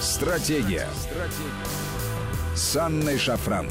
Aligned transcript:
Стратегия. 0.00 0.86
Стратегия. 0.94 2.56
С 2.56 2.74
Анной 2.74 3.18
Шафран. 3.18 3.68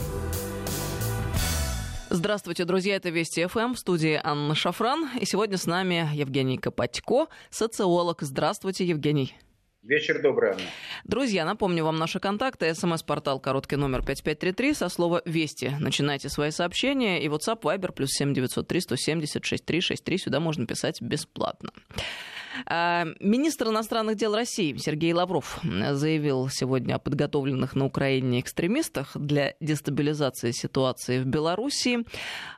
Здравствуйте, 2.11 2.65
друзья, 2.65 2.97
это 2.97 3.09
Вести 3.09 3.47
ФМ, 3.47 3.73
в 3.73 3.79
студии 3.79 4.21
Анна 4.23 4.53
Шафран. 4.53 5.09
И 5.19 5.25
сегодня 5.25 5.57
с 5.57 5.65
нами 5.65 6.07
Евгений 6.13 6.59
Копатько, 6.59 7.29
социолог. 7.49 8.21
Здравствуйте, 8.21 8.85
Евгений. 8.85 9.33
Вечер 9.81 10.21
добрый, 10.21 10.51
Анна. 10.51 10.61
Друзья, 11.03 11.45
напомню 11.45 11.83
вам 11.83 11.97
наши 11.97 12.19
контакты. 12.19 12.75
СМС-портал 12.75 13.39
короткий 13.39 13.77
номер 13.77 14.03
5533 14.03 14.73
со 14.75 14.89
слова 14.89 15.23
«Вести». 15.25 15.75
Начинайте 15.79 16.29
свои 16.29 16.51
сообщения. 16.51 17.23
И 17.23 17.27
WhatsApp, 17.27 17.61
Viber, 17.61 17.91
плюс 17.91 18.11
7903 18.11 18.81
170 18.81 19.43
6363. 19.43 20.17
Сюда 20.19 20.39
можно 20.39 20.67
писать 20.67 21.01
бесплатно. 21.01 21.71
А, 22.65 23.05
министр 23.19 23.69
иностранных 23.69 24.15
дел 24.15 24.35
России 24.35 24.75
Сергей 24.77 25.13
Лавров 25.13 25.59
заявил 25.63 26.49
сегодня 26.49 26.95
о 26.95 26.99
подготовленных 26.99 27.75
на 27.75 27.85
Украине 27.85 28.39
экстремистах 28.39 29.15
для 29.15 29.55
дестабилизации 29.59 30.51
ситуации 30.51 31.19
в 31.19 31.25
Белоруссии. 31.25 32.05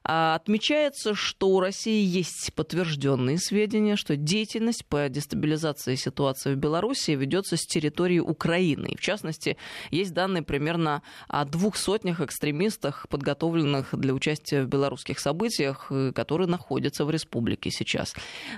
А, 0.03 0.35
отмечается, 0.35 1.13
что 1.15 1.49
у 1.49 1.59
России 1.59 2.03
есть 2.03 2.53
подтвержденные 2.55 3.37
сведения, 3.37 3.95
что 3.95 4.15
деятельность 4.15 4.85
по 4.85 5.09
дестабилизации 5.09 5.95
ситуации 5.95 6.53
в 6.53 6.57
Белоруссии 6.57 7.15
ведется 7.15 7.57
с 7.57 7.65
территории 7.65 8.19
Украины. 8.19 8.95
В 8.97 9.01
частности, 9.01 9.57
есть 9.91 10.13
данные 10.13 10.43
примерно 10.43 11.01
о 11.27 11.45
двух 11.45 11.75
сотнях 11.75 12.21
экстремистах, 12.21 13.07
подготовленных 13.09 13.89
для 13.99 14.13
участия 14.13 14.63
в 14.63 14.67
белорусских 14.67 15.19
событиях, 15.19 15.87
э, 15.89 16.11
которые 16.13 16.47
находятся 16.47 17.05
в 17.05 17.11
республике 17.11 17.71
сейчас. 17.71 18.13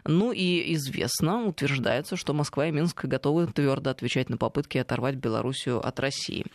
Ну 0.05 0.31
и 0.31 0.73
известно, 0.73 1.32
утверждается, 1.39 2.15
что 2.15 2.33
Москва 2.33 2.67
и 2.67 2.71
Минск 2.71 3.05
готовы 3.05 3.47
твердо 3.47 3.89
отвечать 3.89 4.29
на 4.29 4.37
попытки 4.37 4.77
оторвать 4.77 5.15
Белоруссию 5.15 5.85
от 5.85 5.99
России. 5.99 6.45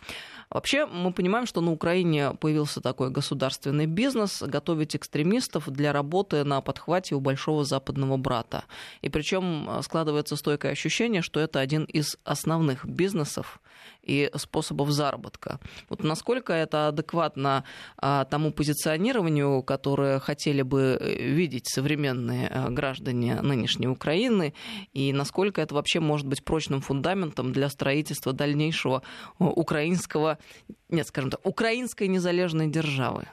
Вообще, 0.49 0.87
мы 0.87 1.13
понимаем, 1.13 1.45
что 1.45 1.61
на 1.61 1.71
Украине 1.71 2.33
появился 2.33 2.81
такой 2.81 3.11
государственный 3.11 3.85
бизнес 3.85 4.41
готовить 4.41 4.95
экстремистов 4.95 5.69
для 5.69 5.93
работы 5.93 6.43
на 6.43 6.61
подхвате 6.61 7.13
у 7.13 7.19
большого 7.19 7.65
западного 7.65 8.17
брата. 8.17 8.63
И 9.01 9.09
причем 9.09 9.69
складывается 9.83 10.35
стойкое 10.35 10.71
ощущение, 10.71 11.21
что 11.21 11.39
это 11.39 11.59
один 11.59 11.83
из 11.83 12.17
основных 12.23 12.85
бизнесов 12.85 13.59
и 14.03 14.29
способов 14.35 14.91
заработка. 14.91 15.59
Вот 15.89 16.03
насколько 16.03 16.53
это 16.53 16.87
адекватно 16.87 17.63
а, 17.97 18.25
тому 18.25 18.51
позиционированию, 18.51 19.61
которое 19.63 20.19
хотели 20.19 20.61
бы 20.61 20.97
э, 20.99 21.23
видеть 21.23 21.67
современные 21.67 22.47
а, 22.47 22.69
граждане 22.69 23.41
нынешней 23.41 23.87
Украины, 23.87 24.53
и 24.93 25.13
насколько 25.13 25.61
это 25.61 25.75
вообще 25.75 25.99
может 25.99 26.27
быть 26.27 26.43
прочным 26.43 26.81
фундаментом 26.81 27.51
для 27.51 27.69
строительства 27.69 28.33
дальнейшего 28.33 29.03
украинского, 29.37 30.37
нет, 30.89 31.07
скажем 31.07 31.31
так, 31.31 31.45
украинской 31.45 32.07
незалежной 32.07 32.67
державы? 32.67 33.27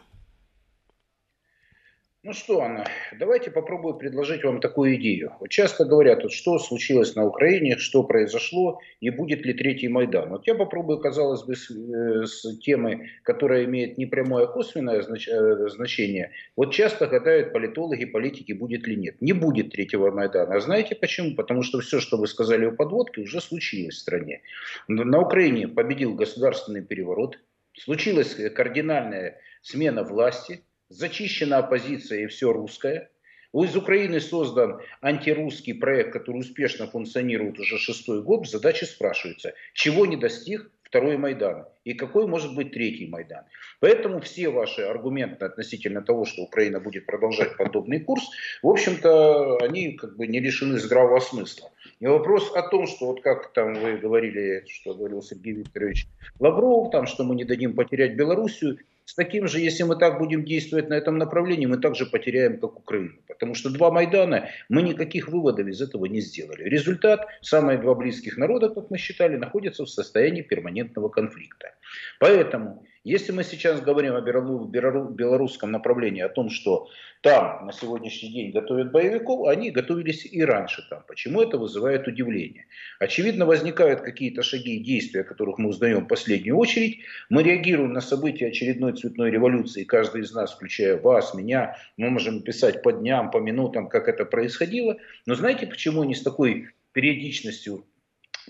Ну 2.27 2.33
что, 2.33 2.61
Анна, 2.61 2.85
давайте 3.21 3.53
попробую 3.53 3.95
предложить 3.95 4.43
вам 4.43 4.61
такую 4.61 4.97
идею. 4.97 5.35
Вот 5.39 5.49
часто 5.49 5.85
говорят, 5.85 6.25
вот 6.25 6.33
что 6.33 6.59
случилось 6.59 7.15
на 7.15 7.25
Украине, 7.25 7.79
что 7.79 8.03
произошло 8.03 8.81
и 8.99 9.11
будет 9.11 9.47
ли 9.47 9.53
третий 9.53 9.87
Майдан. 9.87 10.31
Вот 10.31 10.45
я 10.45 10.57
попробую, 10.57 10.99
казалось 10.99 11.45
бы, 11.45 11.55
с, 11.55 11.71
э, 11.71 12.27
с 12.27 12.59
темы, 12.59 13.11
которая 13.23 13.65
имеет 13.67 13.97
не 13.97 14.07
прямое, 14.07 14.47
а 14.47 14.47
косвенное 14.49 15.03
знач, 15.03 15.29
э, 15.29 15.69
значение. 15.69 16.33
Вот 16.57 16.75
часто 16.75 17.07
гадают 17.07 17.53
политологи, 17.53 18.07
политики, 18.07 18.51
будет 18.51 18.89
ли 18.89 18.97
нет. 18.97 19.23
Не 19.23 19.33
будет 19.33 19.71
третьего 19.71 20.11
Майдана. 20.11 20.57
А 20.57 20.61
знаете 20.61 20.97
почему? 20.97 21.37
Потому 21.37 21.63
что 21.63 21.79
все, 21.79 22.01
что 22.01 22.17
вы 22.17 22.27
сказали 22.27 22.67
о 22.67 22.73
подводке, 22.73 23.21
уже 23.21 23.41
случилось 23.41 23.95
в 23.95 24.01
стране. 24.01 24.41
На 24.89 25.21
Украине 25.21 25.69
победил 25.69 26.17
государственный 26.17 26.83
переворот, 26.83 27.39
случилась 27.75 28.35
кардинальная 28.53 29.39
смена 29.63 30.03
власти– 30.03 30.63
зачищена 30.89 31.59
оппозиция 31.59 32.25
и 32.25 32.27
все 32.27 32.53
русское. 32.53 33.11
Из 33.55 33.75
Украины 33.75 34.21
создан 34.21 34.81
антирусский 35.01 35.75
проект, 35.75 36.13
который 36.13 36.41
успешно 36.41 36.87
функционирует 36.87 37.59
уже 37.59 37.79
шестой 37.79 38.23
год. 38.23 38.47
Задача 38.47 38.85
спрашивается, 38.85 39.55
чего 39.73 40.05
не 40.05 40.17
достиг 40.17 40.71
второй 40.83 41.17
Майдан 41.17 41.67
и 41.85 41.95
какой 41.95 42.27
может 42.27 42.55
быть 42.55 42.73
третий 42.73 43.07
Майдан. 43.07 43.45
Поэтому 43.81 44.21
все 44.21 44.51
ваши 44.51 44.83
аргументы 44.83 45.45
относительно 45.45 46.03
того, 46.03 46.25
что 46.25 46.43
Украина 46.43 46.81
будет 46.81 47.07
продолжать 47.07 47.57
подобный 47.57 48.01
курс, 48.01 48.25
в 48.63 48.69
общем-то, 48.69 49.59
они 49.59 49.93
как 49.93 50.17
бы 50.17 50.27
не 50.27 50.41
лишены 50.41 50.79
здравого 50.79 51.21
смысла. 51.21 51.71
И 51.99 52.07
вопрос 52.07 52.53
о 52.55 52.63
том, 52.63 52.87
что 52.87 53.07
вот 53.07 53.23
как 53.23 53.53
там 53.53 53.75
вы 53.75 53.97
говорили, 53.97 54.65
что 54.69 54.95
говорил 54.95 55.23
Сергей 55.23 55.55
Викторович 55.55 56.07
Лавров, 56.39 56.91
там, 56.91 57.07
что 57.07 57.25
мы 57.25 57.35
не 57.35 57.45
дадим 57.45 57.75
потерять 57.75 58.17
Белоруссию, 58.17 58.79
с 59.07 59.15
таким 59.15 59.47
же, 59.47 59.61
если 59.61 59.85
мы 59.85 59.95
так 59.95 60.19
будем 60.19 60.45
действовать 60.45 60.89
на 60.89 60.95
этом 60.95 61.17
направлении, 61.17 61.67
мы 61.67 61.79
также 61.79 62.07
потеряем, 62.07 62.59
как 62.59 62.77
Украину. 62.77 63.13
Потому 63.29 63.55
что 63.55 63.71
два 63.71 63.93
Майдана, 63.93 64.49
мы 64.69 64.83
никаких 64.83 65.29
выводов 65.29 65.69
из 65.69 65.81
этого 65.81 66.07
не 66.07 66.21
сделали. 66.21 66.65
Результат, 66.65 67.27
самые 67.41 67.79
два 67.79 67.95
близких 67.95 68.37
народа, 68.37 68.69
как 68.69 68.91
мы 68.91 68.99
считали, 68.99 69.37
находятся 69.37 69.85
в 69.85 69.89
состоянии 69.89 70.43
перманентного 70.43 71.09
конфликта. 71.09 71.73
Поэтому 72.19 72.85
если 73.07 73.31
мы 73.31 73.45
сейчас 73.45 73.81
говорим 73.81 74.17
о 74.17 74.21
белорусском 74.21 75.71
направлении, 75.71 76.23
о 76.23 76.29
том, 76.29 76.51
что 76.51 76.89
там 77.23 77.65
на 77.65 77.73
сегодняшний 77.73 78.33
день 78.33 78.51
готовят 78.51 78.91
боевиков, 78.91 79.47
они 79.47 79.71
готовились 79.71 80.27
и 80.27 80.43
раньше 80.43 80.85
там. 80.91 81.05
Почему 81.07 81.41
это 81.41 81.57
вызывает 81.57 82.09
удивление? 82.09 82.67
Очевидно, 82.99 83.47
возникают 83.47 84.01
какие-то 84.01 84.43
шаги 84.43 84.79
и 84.79 84.83
действия, 84.83 85.21
о 85.21 85.25
которых 85.25 85.59
мы 85.59 85.69
узнаем 85.69 86.01
в 86.01 86.09
последнюю 86.09 86.57
очередь. 86.57 86.99
Мы 87.31 87.45
реагируем 87.45 87.93
на 87.93 88.01
события 88.01 88.49
очередной 88.49 88.95
цветной 88.95 89.31
революции. 89.31 89.85
Каждый 89.85 90.23
из 90.23 90.33
нас, 90.33 90.53
включая 90.53 91.01
вас, 91.01 91.33
меня, 91.33 91.77
мы 91.97 92.11
можем 92.11 92.43
писать 92.43 92.83
по 92.83 92.91
дням, 92.93 93.31
по 93.31 93.39
минутам, 93.39 93.89
как 93.89 94.09
это 94.09 94.25
происходило. 94.25 94.97
Но 95.27 95.37
знаете, 95.37 95.69
почему 95.69 96.03
они 96.03 96.17
с 96.17 96.23
такой 96.23 96.71
периодичностью 96.93 97.85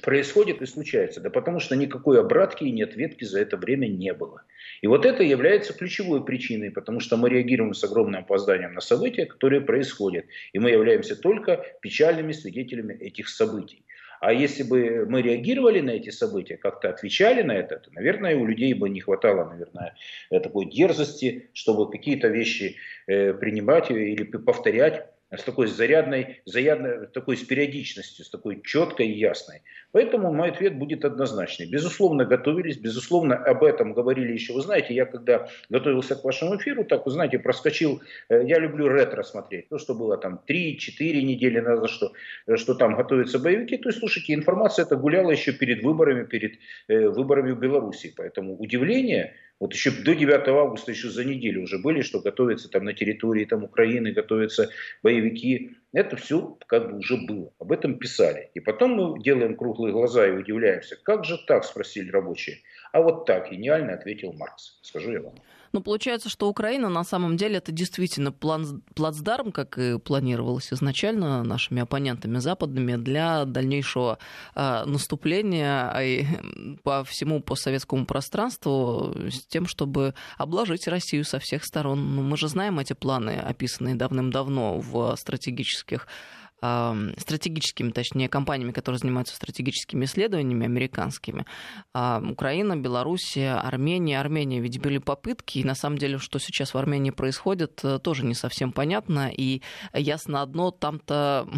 происходит 0.02 0.62
и 0.62 0.66
случается? 0.66 1.20
Да 1.20 1.30
потому 1.30 1.60
что 1.60 1.76
никакой 1.76 2.20
обратки 2.20 2.64
и 2.64 2.72
нет 2.72 2.96
ветки 2.96 3.24
за 3.24 3.40
это 3.40 3.56
время 3.56 3.86
не 3.86 4.12
было. 4.12 4.42
И 4.82 4.86
вот 4.86 5.06
это 5.06 5.22
является 5.22 5.72
ключевой 5.72 6.24
причиной, 6.24 6.70
потому 6.70 7.00
что 7.00 7.16
мы 7.16 7.30
реагируем 7.30 7.74
с 7.74 7.82
огромным 7.84 8.22
опозданием 8.22 8.74
на 8.74 8.80
события, 8.80 9.26
которые 9.26 9.60
происходят. 9.60 10.26
И 10.52 10.58
мы 10.58 10.70
являемся 10.70 11.16
только 11.16 11.64
печальными 11.80 12.32
свидетелями 12.32 12.94
этих 12.94 13.28
событий. 13.28 13.84
А 14.20 14.32
если 14.32 14.62
бы 14.62 15.06
мы 15.08 15.22
реагировали 15.22 15.80
на 15.80 15.90
эти 15.90 16.10
события, 16.10 16.56
как-то 16.56 16.88
отвечали 16.88 17.42
на 17.42 17.52
это, 17.52 17.76
то, 17.76 17.92
наверное, 17.92 18.36
у 18.36 18.46
людей 18.46 18.72
бы 18.74 18.88
не 18.88 19.00
хватало, 19.00 19.44
наверное, 19.48 19.94
такой 20.30 20.66
дерзости, 20.66 21.50
чтобы 21.52 21.90
какие-то 21.90 22.28
вещи 22.28 22.76
э, 23.06 23.34
принимать 23.34 23.90
или 23.90 24.24
повторять 24.24 25.06
с 25.34 25.42
такой 25.42 25.66
зарядной, 25.66 26.42
зарядной, 26.44 27.08
такой 27.08 27.36
с 27.36 27.42
периодичностью, 27.42 28.24
с 28.24 28.30
такой 28.30 28.62
четкой 28.62 29.08
и 29.08 29.18
ясной. 29.18 29.62
Поэтому 29.92 30.32
мой 30.32 30.50
ответ 30.50 30.78
будет 30.78 31.04
однозначный. 31.04 31.68
Безусловно, 31.68 32.24
готовились, 32.24 32.78
безусловно, 32.78 33.36
об 33.36 33.64
этом 33.64 33.92
говорили 33.92 34.32
еще. 34.32 34.52
Вы 34.52 34.62
знаете, 34.62 34.94
я 34.94 35.04
когда 35.04 35.48
готовился 35.68 36.14
к 36.14 36.24
вашему 36.24 36.56
эфиру, 36.56 36.84
так, 36.84 37.06
вы 37.06 37.12
знаете, 37.12 37.38
проскочил, 37.38 38.02
э, 38.28 38.44
я 38.46 38.58
люблю 38.58 38.88
ретро 38.88 39.22
смотреть, 39.22 39.68
то, 39.68 39.78
что 39.78 39.94
было 39.94 40.16
там 40.16 40.40
3-4 40.46 41.22
недели 41.22 41.60
назад, 41.60 41.90
что, 41.90 42.12
что 42.56 42.74
там 42.74 42.94
готовятся 42.94 43.38
боевики. 43.38 43.78
То 43.78 43.88
есть, 43.88 43.98
слушайте, 43.98 44.34
информация 44.34 44.84
эта 44.84 44.96
гуляла 44.96 45.30
еще 45.30 45.52
перед 45.52 45.82
выборами, 45.82 46.24
перед 46.24 46.58
э, 46.88 47.08
выборами 47.08 47.52
в 47.52 47.58
Беларуси. 47.58 48.14
Поэтому 48.16 48.56
удивление 48.56 49.34
вот 49.58 49.72
еще 49.72 49.90
до 49.90 50.14
9 50.14 50.48
августа, 50.48 50.90
еще 50.92 51.08
за 51.08 51.24
неделю 51.24 51.62
уже 51.62 51.78
были, 51.78 52.02
что 52.02 52.20
готовятся 52.20 52.68
там 52.68 52.84
на 52.84 52.92
территории 52.92 53.46
там, 53.46 53.64
Украины, 53.64 54.12
готовятся 54.12 54.70
боевики. 55.02 55.76
Это 55.92 56.16
все 56.16 56.58
как 56.66 56.90
бы 56.90 56.98
уже 56.98 57.16
было. 57.16 57.52
Об 57.58 57.72
этом 57.72 57.98
писали. 57.98 58.50
И 58.54 58.60
потом 58.60 58.92
мы 58.92 59.22
делаем 59.22 59.56
круглые 59.56 59.92
глаза 59.92 60.26
и 60.26 60.32
удивляемся. 60.32 60.96
Как 61.02 61.24
же 61.24 61.38
так, 61.46 61.64
спросили 61.64 62.10
рабочие. 62.10 62.58
А 62.92 63.00
вот 63.00 63.24
так 63.24 63.50
гениально 63.50 63.94
ответил 63.94 64.32
Маркс. 64.34 64.78
Скажу 64.82 65.12
я 65.12 65.20
вам. 65.20 65.34
Но 65.76 65.82
получается, 65.82 66.30
что 66.30 66.48
Украина 66.48 66.88
на 66.88 67.04
самом 67.04 67.36
деле 67.36 67.58
это 67.58 67.70
действительно 67.70 68.32
план, 68.32 68.82
плацдарм, 68.94 69.52
как 69.52 69.76
и 69.76 69.98
планировалось 69.98 70.72
изначально 70.72 71.44
нашими 71.44 71.82
оппонентами 71.82 72.38
западными, 72.38 72.96
для 72.96 73.44
дальнейшего 73.44 74.16
э, 74.54 74.84
наступления 74.86 75.92
э, 76.00 76.24
по 76.82 77.04
всему 77.04 77.42
постсоветскому 77.42 78.06
пространству 78.06 79.14
с 79.28 79.46
тем, 79.48 79.66
чтобы 79.66 80.14
обложить 80.38 80.88
Россию 80.88 81.26
со 81.26 81.38
всех 81.40 81.62
сторон. 81.62 82.16
Ну, 82.16 82.22
мы 82.22 82.38
же 82.38 82.48
знаем 82.48 82.78
эти 82.78 82.94
планы, 82.94 83.32
описанные 83.32 83.96
давным-давно 83.96 84.78
в 84.78 85.14
стратегических 85.16 86.08
стратегическими, 86.58 87.90
точнее, 87.90 88.28
компаниями, 88.28 88.72
которые 88.72 88.98
занимаются 88.98 89.36
стратегическими 89.36 90.04
исследованиями 90.04 90.64
американскими. 90.64 91.44
Украина, 91.92 92.76
Белоруссия, 92.76 93.54
Армения. 93.54 94.18
Армения 94.20 94.60
ведь 94.60 94.80
были 94.80 94.98
попытки, 94.98 95.58
и 95.58 95.64
на 95.64 95.74
самом 95.74 95.98
деле, 95.98 96.18
что 96.18 96.38
сейчас 96.38 96.74
в 96.74 96.78
Армении 96.78 97.10
происходит, 97.10 97.80
э, 97.84 97.98
тоже 97.98 98.24
не 98.24 98.34
совсем 98.34 98.72
понятно. 98.72 99.30
И 99.36 99.62
ясно 99.92 100.42
одно, 100.42 100.70
там-то 100.70 101.48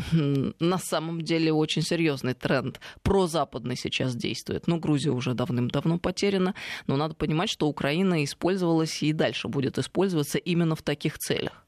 на 0.61 0.79
самом 0.79 1.23
деле 1.23 1.53
очень 1.53 1.83
серьезный 1.83 2.35
тренд 2.35 2.81
прозападный 3.03 3.77
сейчас 3.77 4.15
действует. 4.15 4.67
Ну, 4.67 4.79
Грузия 4.79 5.11
уже 5.11 5.35
давным-давно 5.35 5.99
потеряна, 5.99 6.55
но 6.87 6.97
надо 6.97 7.15
понимать, 7.15 7.51
что 7.51 7.69
Украина 7.69 8.25
использовалась 8.25 9.03
и 9.03 9.13
дальше 9.13 9.49
будет 9.49 9.79
использоваться 9.79 10.39
именно 10.39 10.75
в 10.75 10.83
таких 10.83 11.19
целях. 11.19 11.68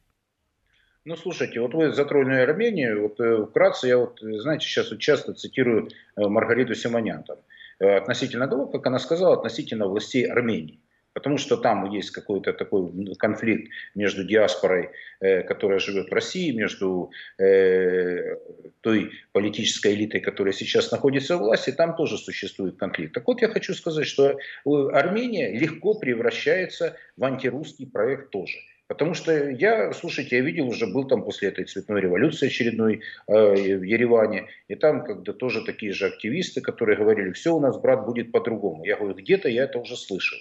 Ну, 1.06 1.16
слушайте, 1.16 1.60
вот 1.60 1.72
вы 1.72 1.92
затронули 1.94 2.40
Армению, 2.40 3.02
вот 3.02 3.18
э, 3.20 3.46
вкратце 3.46 3.88
я 3.88 3.96
вот, 3.96 4.18
знаете, 4.20 4.66
сейчас 4.66 4.90
вот 4.90 5.00
часто 5.00 5.32
цитирую 5.32 5.88
э, 5.88 6.26
Маргариту 6.26 6.74
Симонян 6.74 7.22
там, 7.22 7.38
э, 7.78 7.96
относительно 7.96 8.46
того, 8.46 8.66
как 8.66 8.86
она 8.86 8.98
сказала, 8.98 9.34
относительно 9.34 9.86
властей 9.86 10.26
Армении. 10.26 10.78
Потому 11.14 11.38
что 11.38 11.56
там 11.56 11.90
есть 11.90 12.10
какой-то 12.10 12.52
такой 12.52 13.14
конфликт 13.16 13.72
между 13.96 14.24
диаспорой, 14.24 14.90
которая 15.18 15.80
живет 15.80 16.08
в 16.08 16.12
России, 16.12 16.52
между 16.52 17.10
той 17.36 19.10
политической 19.32 19.94
элитой, 19.94 20.20
которая 20.20 20.52
сейчас 20.52 20.92
находится 20.92 21.36
в 21.36 21.40
власти, 21.40 21.72
там 21.72 21.96
тоже 21.96 22.16
существует 22.16 22.76
конфликт. 22.78 23.12
Так 23.12 23.26
вот, 23.26 23.42
я 23.42 23.48
хочу 23.48 23.74
сказать, 23.74 24.06
что 24.06 24.38
Армения 24.64 25.50
легко 25.58 25.94
превращается 25.94 26.96
в 27.16 27.24
антирусский 27.24 27.88
проект 27.88 28.30
тоже. 28.30 28.58
Потому 28.90 29.14
что 29.14 29.50
я, 29.50 29.92
слушайте, 29.92 30.38
я 30.38 30.42
видел, 30.42 30.66
уже 30.66 30.88
был 30.88 31.06
там 31.06 31.22
после 31.22 31.46
этой 31.50 31.64
цветной 31.64 32.00
революции 32.00 32.48
очередной 32.48 33.02
э, 33.28 33.76
в 33.76 33.84
Ереване, 33.84 34.48
и 34.66 34.74
там 34.74 35.04
когда 35.04 35.32
тоже 35.32 35.64
такие 35.64 35.92
же 35.92 36.06
активисты, 36.06 36.60
которые 36.60 36.98
говорили, 36.98 37.30
все 37.30 37.54
у 37.54 37.60
нас, 37.60 37.80
брат, 37.80 38.04
будет 38.04 38.32
по-другому. 38.32 38.84
Я 38.84 38.96
говорю, 38.96 39.14
где-то 39.14 39.48
я 39.48 39.62
это 39.62 39.78
уже 39.78 39.96
слышал. 39.96 40.38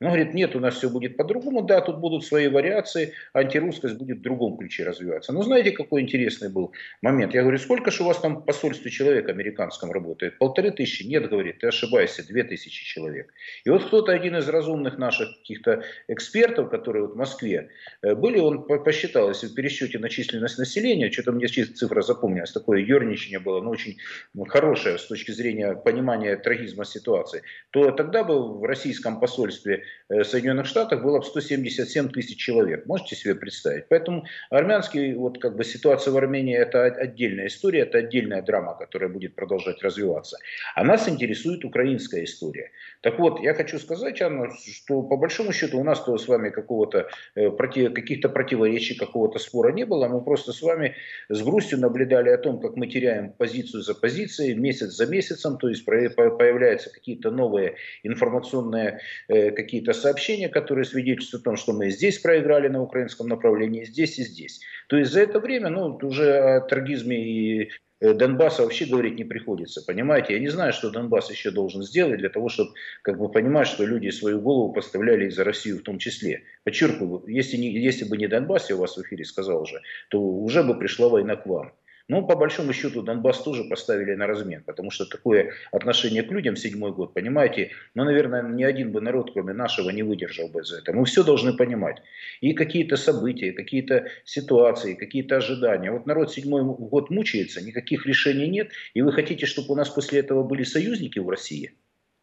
Он 0.00 0.08
говорит, 0.08 0.32
нет, 0.32 0.54
у 0.54 0.60
нас 0.60 0.76
все 0.76 0.88
будет 0.88 1.16
по-другому, 1.16 1.62
да, 1.62 1.80
тут 1.80 1.98
будут 1.98 2.24
свои 2.24 2.46
вариации, 2.46 3.14
антирусскость 3.34 3.96
будет 3.96 4.18
в 4.18 4.22
другом 4.22 4.56
ключе 4.56 4.84
развиваться. 4.84 5.32
Но 5.32 5.42
знаете, 5.42 5.72
какой 5.72 6.02
интересный 6.02 6.48
был 6.48 6.72
момент? 7.02 7.34
Я 7.34 7.42
говорю, 7.42 7.58
сколько 7.58 7.90
же 7.90 8.04
у 8.04 8.06
вас 8.06 8.20
там 8.20 8.36
в 8.36 8.44
посольстве 8.44 8.92
человек 8.92 9.28
американском 9.28 9.90
работает? 9.90 10.38
Полторы 10.38 10.70
тысячи? 10.70 11.02
Нет, 11.02 11.28
говорит, 11.28 11.58
ты 11.58 11.66
ошибаешься, 11.66 12.24
две 12.24 12.44
тысячи 12.44 12.84
человек. 12.84 13.32
И 13.64 13.70
вот 13.70 13.86
кто-то, 13.86 14.12
один 14.12 14.36
из 14.36 14.48
разумных 14.48 14.98
наших 14.98 15.36
каких-то 15.38 15.82
экспертов, 16.06 16.70
которые 16.70 17.06
вот 17.06 17.14
в 17.14 17.16
Москве 17.16 17.70
э, 18.02 18.14
были, 18.14 18.38
он 18.38 18.66
посчитал, 18.84 19.28
если 19.30 19.48
в 19.48 19.54
пересчете 19.54 19.98
на 19.98 20.08
численность 20.08 20.58
населения, 20.58 21.10
что-то 21.10 21.32
мне 21.32 21.48
цифра 21.48 22.02
запомнилась, 22.02 22.52
такое 22.52 22.80
ерничание 22.80 23.40
было, 23.40 23.60
но 23.60 23.70
очень 23.70 23.96
ну, 24.32 24.44
хорошее 24.44 24.98
с 24.98 25.06
точки 25.06 25.32
зрения 25.32 25.74
понимания 25.74 26.36
трагизма 26.36 26.84
ситуации, 26.84 27.42
то 27.70 27.90
тогда 27.90 28.22
бы 28.22 28.58
в 28.60 28.62
российском 28.62 29.18
посольстве 29.18 29.82
Соединенных 30.08 30.66
Штатах 30.66 31.02
было 31.02 31.20
177 31.20 32.08
тысяч 32.08 32.38
человек. 32.38 32.86
Можете 32.86 33.14
себе 33.14 33.34
представить? 33.34 33.88
Поэтому 33.88 34.24
армянский, 34.48 35.12
вот 35.14 35.38
как 35.38 35.56
бы 35.56 35.64
ситуация 35.64 36.12
в 36.12 36.16
Армении 36.16 36.56
это 36.56 36.84
отдельная 36.84 37.48
история, 37.48 37.80
это 37.80 37.98
отдельная 37.98 38.40
драма, 38.40 38.74
которая 38.74 39.10
будет 39.10 39.34
продолжать 39.34 39.82
развиваться. 39.82 40.38
А 40.74 40.82
нас 40.82 41.08
интересует 41.08 41.64
украинская 41.64 42.24
история. 42.24 42.70
Так 43.02 43.18
вот, 43.18 43.40
я 43.40 43.52
хочу 43.52 43.78
сказать, 43.78 44.22
Анна, 44.22 44.48
что 44.56 45.02
по 45.02 45.16
большому 45.16 45.52
счету 45.52 45.78
у 45.78 45.84
нас 45.84 46.02
с 46.04 46.28
вами 46.28 46.48
какого-то 46.48 47.08
э, 47.34 47.50
против, 47.50 47.92
каких-то 47.92 48.30
противоречий, 48.30 48.96
какого-то 48.96 49.38
спора 49.38 49.72
не 49.72 49.84
было. 49.84 50.08
Мы 50.08 50.22
просто 50.22 50.52
с 50.52 50.62
вами 50.62 50.94
с 51.28 51.42
грустью 51.42 51.80
наблюдали 51.80 52.30
о 52.30 52.38
том, 52.38 52.60
как 52.60 52.76
мы 52.76 52.86
теряем 52.86 53.32
позицию 53.32 53.82
за 53.82 53.94
позицией, 53.94 54.54
месяц 54.54 54.92
за 54.92 55.06
месяцем, 55.06 55.58
то 55.58 55.68
есть 55.68 55.84
появляются 55.84 56.90
какие-то 56.90 57.30
новые 57.30 57.76
информационные 58.02 59.00
э, 59.28 59.50
какие 59.50 59.77
какие-то 59.78 59.92
сообщения, 59.92 60.48
которые 60.48 60.84
свидетельствуют 60.84 61.42
о 61.42 61.50
том, 61.50 61.56
что 61.56 61.72
мы 61.72 61.90
здесь 61.90 62.18
проиграли 62.18 62.68
на 62.68 62.82
украинском 62.82 63.28
направлении, 63.28 63.84
здесь 63.84 64.18
и 64.18 64.24
здесь. 64.24 64.60
То 64.88 64.96
есть 64.96 65.12
за 65.12 65.20
это 65.20 65.38
время, 65.38 65.68
ну, 65.68 65.96
уже 66.02 66.36
о 66.36 66.60
трагизме 66.62 67.16
и 67.16 67.70
э, 68.00 68.12
Донбасса 68.12 68.62
вообще 68.62 68.86
говорить 68.86 69.14
не 69.16 69.24
приходится, 69.24 69.82
понимаете? 69.86 70.34
Я 70.34 70.40
не 70.40 70.48
знаю, 70.48 70.72
что 70.72 70.90
Донбасс 70.90 71.30
еще 71.30 71.52
должен 71.52 71.82
сделать 71.84 72.18
для 72.18 72.28
того, 72.28 72.48
чтобы 72.48 72.70
как 73.02 73.18
бы 73.18 73.30
понимать, 73.30 73.68
что 73.68 73.86
люди 73.86 74.10
свою 74.10 74.40
голову 74.40 74.72
поставляли 74.72 75.28
за 75.28 75.44
Россию 75.44 75.78
в 75.78 75.82
том 75.82 75.98
числе. 75.98 76.42
Подчеркиваю, 76.64 77.22
если, 77.28 77.56
не, 77.56 77.70
если 77.70 78.04
бы 78.04 78.16
не 78.16 78.26
Донбасс, 78.26 78.70
я 78.70 78.76
у 78.76 78.80
вас 78.80 78.96
в 78.96 79.02
эфире 79.02 79.24
сказал 79.24 79.62
уже, 79.62 79.80
то 80.10 80.20
уже 80.20 80.64
бы 80.64 80.76
пришла 80.76 81.08
война 81.08 81.36
к 81.36 81.46
вам. 81.46 81.72
Но 82.08 82.22
по 82.22 82.36
большому 82.36 82.72
счету 82.72 83.02
Донбасс 83.02 83.42
тоже 83.42 83.64
поставили 83.64 84.14
на 84.14 84.26
размен, 84.26 84.62
потому 84.64 84.90
что 84.90 85.04
такое 85.04 85.52
отношение 85.70 86.22
к 86.22 86.32
людям 86.32 86.56
седьмой 86.56 86.92
год, 86.92 87.12
понимаете, 87.12 87.72
ну, 87.94 88.04
наверное, 88.04 88.42
ни 88.42 88.64
один 88.64 88.92
бы 88.92 89.02
народ, 89.02 89.32
кроме 89.34 89.52
нашего, 89.52 89.90
не 89.90 90.02
выдержал 90.02 90.48
бы 90.48 90.64
за 90.64 90.78
это. 90.78 90.94
Мы 90.94 91.04
все 91.04 91.22
должны 91.22 91.52
понимать. 91.54 91.98
И 92.40 92.54
какие-то 92.54 92.96
события, 92.96 93.52
какие-то 93.52 94.08
ситуации, 94.24 94.94
какие-то 94.94 95.36
ожидания. 95.36 95.90
Вот 95.90 96.06
народ 96.06 96.32
седьмой 96.32 96.64
год 96.64 97.10
мучается, 97.10 97.62
никаких 97.62 98.06
решений 98.06 98.48
нет, 98.48 98.70
и 98.94 99.02
вы 99.02 99.12
хотите, 99.12 99.44
чтобы 99.44 99.74
у 99.74 99.76
нас 99.76 99.90
после 99.90 100.20
этого 100.20 100.42
были 100.42 100.62
союзники 100.62 101.18
в 101.18 101.28
России? 101.28 101.74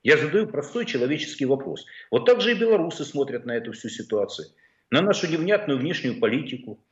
Я 0.02 0.18
задаю 0.18 0.48
простой 0.48 0.86
человеческий 0.86 1.46
вопрос. 1.46 1.86
Вот 2.10 2.26
так 2.26 2.42
же 2.42 2.52
и 2.52 2.60
белорусы 2.60 3.06
смотрят 3.06 3.46
на 3.46 3.56
эту 3.56 3.72
всю 3.72 3.90
ситуацию. 3.90 4.48
На 4.90 5.02
нашу 5.02 5.28
невнятную 5.28 5.78
внешнюю 5.78 6.20
политику. 6.20 6.84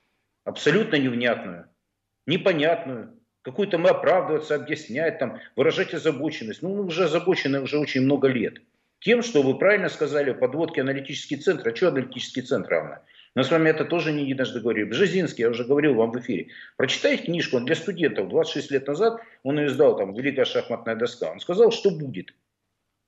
Абсолютно 0.46 0.98
невнятную 0.98 1.73
непонятную, 2.26 3.14
какую-то 3.42 3.78
мы 3.78 3.90
оправдываться, 3.90 4.56
объяснять, 4.56 5.20
там, 5.20 5.40
выражать 5.56 5.94
озабоченность. 5.94 6.62
Ну, 6.62 6.76
мы 6.76 6.86
уже 6.86 7.06
озабочены 7.06 7.62
уже 7.62 7.78
очень 7.78 8.02
много 8.02 8.28
лет. 8.28 8.60
Тем, 9.00 9.22
что 9.22 9.42
вы 9.42 9.58
правильно 9.58 9.90
сказали, 9.90 10.32
подводки 10.32 10.80
аналитический 10.80 11.38
центр. 11.38 11.70
А 11.70 11.76
что 11.76 11.90
аналитический 11.90 12.42
центр, 12.42 12.74
Анна? 12.74 13.02
Мы 13.36 13.44
с 13.44 13.52
вами 13.52 13.70
это 13.70 13.84
тоже 13.84 14.12
не 14.14 14.24
единожды 14.24 14.62
говорили. 14.62 14.86
Бжезинский, 14.86 15.44
я 15.44 15.50
уже 15.50 15.66
говорил 15.66 15.96
вам 15.96 16.12
в 16.12 16.20
эфире. 16.20 16.50
Прочитайте 16.78 17.24
книжку, 17.24 17.58
он 17.58 17.66
для 17.66 17.76
студентов 17.76 18.30
26 18.30 18.72
лет 18.72 18.88
назад, 18.88 19.20
он 19.42 19.60
ее 19.60 19.68
издал, 19.68 19.98
там, 19.98 20.14
«Великая 20.14 20.46
шахматная 20.46 20.96
доска». 20.96 21.32
Он 21.32 21.40
сказал, 21.40 21.72
что 21.72 21.90
будет. 21.90 22.34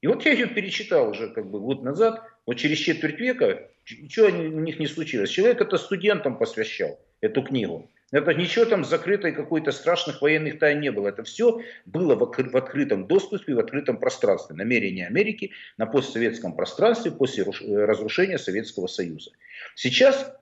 И 0.02 0.08
вот 0.08 0.26
я 0.26 0.34
ее 0.34 0.48
перечитал 0.48 1.10
уже 1.10 1.30
как 1.30 1.50
бы 1.50 1.60
год 1.60 1.84
назад, 1.84 2.24
вот 2.46 2.56
через 2.56 2.78
четверть 2.80 3.20
века, 3.20 3.70
ничего 3.90 4.28
у 4.28 4.62
них 4.62 4.80
не 4.80 4.88
случилось. 4.88 5.30
Человек 5.30 5.62
это 5.62 5.78
студентам 5.78 6.38
посвящал, 6.38 7.00
эту 7.22 7.42
книгу. 7.44 7.90
Это 8.12 8.34
ничего 8.34 8.66
там 8.66 8.84
закрытой 8.86 9.32
какой-то 9.32 9.72
страшных 9.72 10.22
военных 10.22 10.60
тайн 10.60 10.80
не 10.80 10.92
было. 10.92 11.08
Это 11.08 11.24
все 11.24 11.62
было 11.86 12.16
в, 12.16 12.56
открытом 12.56 13.08
доступе, 13.08 13.56
в 13.56 13.60
открытом 13.60 13.98
пространстве. 13.98 14.56
Намерение 14.56 15.08
Америки 15.08 15.52
на 15.78 15.86
постсоветском 15.86 16.56
пространстве 16.56 17.12
после 17.12 17.44
э, 17.44 17.86
разрушения 17.86 18.38
Советского 18.38 18.88
Союза. 18.88 19.32
Сейчас 19.76 20.34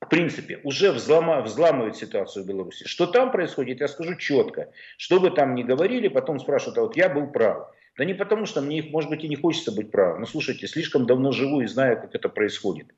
в 0.00 0.08
принципе, 0.08 0.60
уже 0.62 0.92
взлома, 0.92 1.40
взламывают 1.40 1.96
ситуацию 1.96 2.44
в 2.44 2.46
Беларуси. 2.46 2.86
Что 2.86 3.06
там 3.06 3.32
происходит, 3.32 3.80
я 3.80 3.88
скажу 3.88 4.14
четко. 4.16 4.70
Что 4.98 5.18
бы 5.18 5.30
там 5.30 5.54
ни 5.54 5.62
говорили, 5.62 6.08
потом 6.08 6.38
спрашивают, 6.38 6.78
а 6.78 6.82
вот 6.82 6.96
я 6.96 7.08
был 7.08 7.28
прав. 7.28 7.74
Да 7.96 8.04
не 8.04 8.14
потому, 8.14 8.44
что 8.44 8.60
мне, 8.60 8.82
может 8.82 9.08
быть, 9.08 9.24
и 9.24 9.28
не 9.28 9.36
хочется 9.36 9.72
быть 9.72 9.90
правым. 9.90 10.20
Но 10.20 10.26
слушайте, 10.26 10.68
слишком 10.68 11.06
давно 11.06 11.32
живу 11.32 11.62
и 11.62 11.66
знаю, 11.66 11.98
как 12.00 12.14
это 12.14 12.28
происходит. 12.28 12.88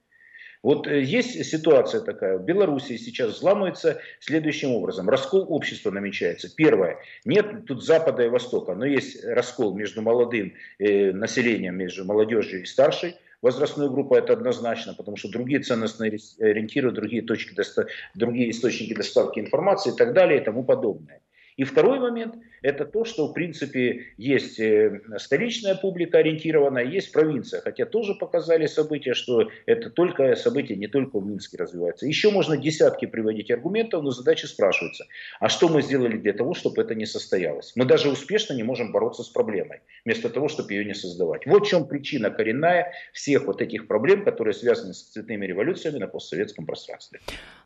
Вот 0.62 0.86
э, 0.86 1.02
есть 1.02 1.44
ситуация 1.44 2.00
такая. 2.00 2.38
В 2.38 2.44
Беларуси 2.44 2.96
сейчас 2.96 3.36
взламывается 3.36 4.00
следующим 4.20 4.70
образом. 4.70 5.08
Раскол 5.08 5.46
общества 5.48 5.90
намечается. 5.90 6.54
Первое. 6.54 6.98
Нет 7.24 7.66
тут 7.66 7.84
Запада 7.84 8.24
и 8.24 8.28
Востока, 8.28 8.74
но 8.74 8.84
есть 8.84 9.24
раскол 9.24 9.74
между 9.74 10.02
молодым 10.02 10.54
э, 10.78 11.12
населением, 11.12 11.76
между 11.76 12.04
молодежью 12.04 12.62
и 12.62 12.64
старшей 12.64 13.16
возрастной 13.42 13.88
группой 13.88 14.18
это 14.18 14.32
однозначно, 14.32 14.94
потому 14.94 15.16
что 15.16 15.30
другие 15.30 15.60
ценностные 15.60 16.18
ориентиры, 16.40 16.90
другие, 16.90 17.22
точки 17.22 17.54
доста... 17.54 17.86
другие 18.14 18.50
источники 18.50 18.94
доставки 18.94 19.38
информации 19.38 19.92
и 19.92 19.96
так 19.96 20.12
далее 20.12 20.40
и 20.40 20.44
тому 20.44 20.64
подобное. 20.64 21.20
И 21.58 21.64
второй 21.64 21.98
момент– 21.98 22.36
это 22.62 22.84
то, 22.84 23.04
что 23.04 23.26
в 23.26 23.32
принципе 23.32 24.06
есть 24.16 24.60
э, 24.60 25.00
столичная 25.18 25.74
публика 25.74 26.18
ориентированная, 26.18 26.84
есть 26.84 27.12
провинция. 27.12 27.60
Хотя 27.60 27.84
тоже 27.84 28.14
показали 28.14 28.66
события, 28.66 29.14
что 29.14 29.50
это 29.66 29.90
только 29.90 30.36
события 30.36 30.76
не 30.76 30.86
только 30.86 31.18
в 31.18 31.26
Минске 31.26 31.56
развиваются. 31.56 32.06
Еще 32.06 32.30
можно 32.30 32.56
десятки 32.56 33.06
приводить 33.06 33.50
аргументов, 33.50 34.04
но 34.04 34.10
задача 34.12 34.46
спрашивается, 34.46 35.06
а 35.40 35.48
что 35.48 35.68
мы 35.68 35.82
сделали 35.82 36.16
для 36.16 36.32
того, 36.32 36.54
чтобы 36.54 36.80
это 36.80 36.94
не 36.94 37.06
состоялось? 37.06 37.72
Мы 37.74 37.84
даже 37.84 38.08
успешно 38.08 38.54
не 38.54 38.62
можем 38.62 38.92
бороться 38.92 39.24
с 39.24 39.28
проблемой, 39.28 39.80
вместо 40.04 40.30
того, 40.30 40.46
чтобы 40.46 40.72
ее 40.74 40.84
не 40.84 40.94
создавать. 40.94 41.44
Вот 41.44 41.66
в 41.66 41.68
чем 41.68 41.88
причина 41.88 42.30
коренная 42.30 42.92
всех 43.12 43.46
вот 43.46 43.60
этих 43.60 43.88
проблем, 43.88 44.22
которые 44.22 44.54
связаны 44.54 44.94
с 44.94 45.02
цветными 45.02 45.44
революциями 45.44 45.98
на 45.98 46.06
постсоветском 46.06 46.66
пространстве. 46.66 47.18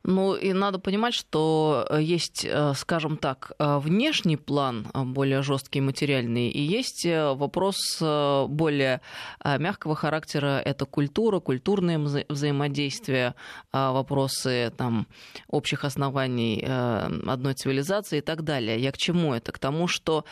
Ну 0.02 0.34
и 0.34 0.54
надо 0.54 0.78
понимать, 0.78 1.12
что 1.12 1.86
э, 1.90 2.00
есть, 2.00 2.46
э, 2.48 2.72
скажем 2.74 3.18
так, 3.18 3.52
внешний 3.82 4.36
план, 4.36 4.86
более 4.94 5.42
жесткий 5.42 5.80
материальный, 5.80 6.48
и 6.48 6.60
есть 6.60 7.06
вопрос 7.06 7.76
более 8.00 9.00
мягкого 9.44 9.94
характера. 9.94 10.62
Это 10.64 10.86
культура, 10.86 11.40
культурные 11.40 11.98
вза- 11.98 12.24
взаимодействия, 12.28 13.34
вопросы 13.72 14.72
там, 14.76 15.06
общих 15.48 15.84
оснований 15.84 16.64
одной 16.64 17.54
цивилизации 17.54 18.18
и 18.18 18.22
так 18.22 18.42
далее. 18.42 18.78
Я 18.78 18.92
к 18.92 18.96
чему 18.96 19.34
это? 19.34 19.52
К 19.52 19.58
тому, 19.58 19.88
что 19.88 20.24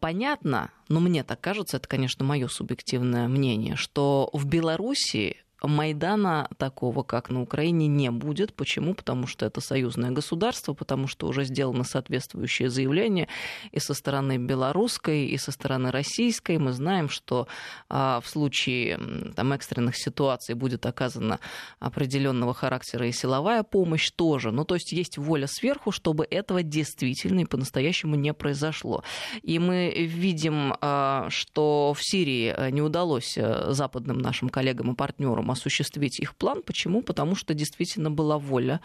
понятно, 0.00 0.70
но 0.88 1.00
мне 1.00 1.22
так 1.22 1.40
кажется, 1.40 1.76
это, 1.76 1.88
конечно, 1.88 2.24
мое 2.24 2.48
субъективное 2.48 3.28
мнение, 3.28 3.76
что 3.76 4.30
в 4.32 4.46
Беларуси 4.46 5.36
Майдана 5.62 6.48
такого, 6.56 7.02
как 7.02 7.30
на 7.30 7.42
Украине, 7.42 7.88
не 7.88 8.10
будет. 8.10 8.54
Почему? 8.54 8.94
Потому 8.94 9.26
что 9.26 9.46
это 9.46 9.60
союзное 9.60 10.10
государство, 10.10 10.72
потому 10.72 11.08
что 11.08 11.26
уже 11.26 11.44
сделаны 11.44 11.84
соответствующие 11.84 12.70
заявления 12.70 13.28
и 13.72 13.80
со 13.80 13.94
стороны 13.94 14.36
белорусской, 14.36 15.26
и 15.26 15.36
со 15.36 15.50
стороны 15.50 15.90
российской. 15.90 16.58
Мы 16.58 16.72
знаем, 16.72 17.08
что 17.08 17.48
а, 17.88 18.20
в 18.20 18.28
случае 18.28 18.98
там, 19.34 19.52
экстренных 19.52 19.96
ситуаций 19.96 20.54
будет 20.54 20.86
оказана 20.86 21.40
определенного 21.80 22.54
характера 22.54 23.08
и 23.08 23.12
силовая 23.12 23.64
помощь 23.64 24.10
тоже. 24.10 24.52
Ну, 24.52 24.64
то 24.64 24.74
есть 24.74 24.92
есть 24.92 25.18
воля 25.18 25.46
сверху, 25.48 25.90
чтобы 25.90 26.26
этого 26.30 26.62
действительно 26.62 27.40
и 27.40 27.44
по-настоящему 27.44 28.14
не 28.14 28.32
произошло. 28.32 29.02
И 29.42 29.58
мы 29.58 29.92
видим, 29.92 30.74
а, 30.80 31.26
что 31.30 31.94
в 31.96 32.02
Сирии 32.02 32.70
не 32.70 32.82
удалось 32.82 33.36
э, 33.36 33.72
западным 33.72 34.18
нашим 34.18 34.48
коллегам 34.48 34.92
и 34.92 34.94
партнерам 34.94 35.47
осуществить 35.50 36.20
их 36.20 36.34
план. 36.36 36.62
Почему? 36.62 37.02
Потому 37.02 37.34
что 37.34 37.54
действительно 37.54 38.10
была 38.10 38.38
воля 38.38 38.80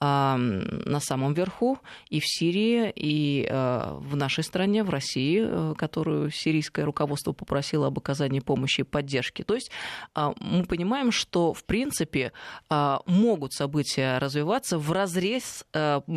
э, 0.00 0.36
на 0.36 1.00
самом 1.00 1.34
верху 1.34 1.78
и 2.08 2.20
в 2.20 2.24
Сирии, 2.26 2.92
и 2.94 3.46
э, 3.48 3.98
в 4.00 4.16
нашей 4.16 4.44
стране, 4.44 4.84
в 4.84 4.90
России, 4.90 5.42
э, 5.44 5.74
которую 5.76 6.30
сирийское 6.30 6.84
руководство 6.84 7.32
попросило 7.32 7.86
об 7.88 7.98
оказании 7.98 8.40
помощи 8.40 8.80
и 8.80 8.84
поддержки. 8.84 9.42
То 9.42 9.54
есть 9.54 9.70
э, 10.14 10.32
мы 10.40 10.64
понимаем, 10.64 11.12
что 11.12 11.52
в 11.52 11.64
принципе 11.64 12.32
могут 13.06 13.52
события 13.52 14.18
развиваться 14.18 14.78
в 14.78 14.92
разрез 14.92 15.64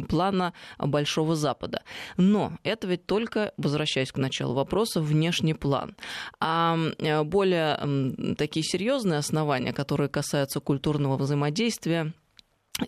плана 0.10 0.54
Большого 0.78 1.36
Запада. 1.36 1.82
Но 2.18 2.54
это 2.64 2.88
ведь 2.88 3.06
только, 3.06 3.54
возвращаясь 3.58 4.12
к 4.12 4.18
началу 4.18 4.54
вопроса, 4.54 5.02
внешний 5.02 5.54
план. 5.54 5.96
А 6.40 6.78
более 7.24 8.36
такие 8.36 8.64
серьезные 8.64 9.20
основания, 9.20 9.74
которые 9.74 9.87
которые 9.88 10.10
касаются 10.10 10.60
культурного 10.60 11.16
взаимодействия 11.16 12.12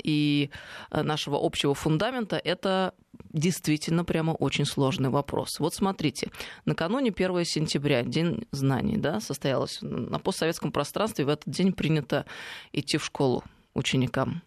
и 0.03 0.49
э, 0.91 1.01
нашего 1.01 1.37
общего 1.41 1.73
фундамента, 1.73 2.35
это 2.35 2.93
действительно 3.31 4.03
прямо 4.03 4.31
очень 4.31 4.65
сложный 4.65 5.09
вопрос. 5.09 5.59
Вот 5.59 5.73
смотрите, 5.73 6.29
накануне 6.65 7.13
1 7.15 7.45
сентября, 7.45 8.03
День 8.03 8.45
знаний, 8.51 8.97
да, 8.97 9.21
состоялось 9.21 9.79
на 9.81 10.19
постсоветском 10.19 10.73
пространстве, 10.73 11.23
в 11.23 11.29
этот 11.29 11.49
день 11.49 11.71
принято 11.71 12.25
идти 12.73 12.97
в 12.97 13.05
школу 13.05 13.43
ученикам. 13.73 14.41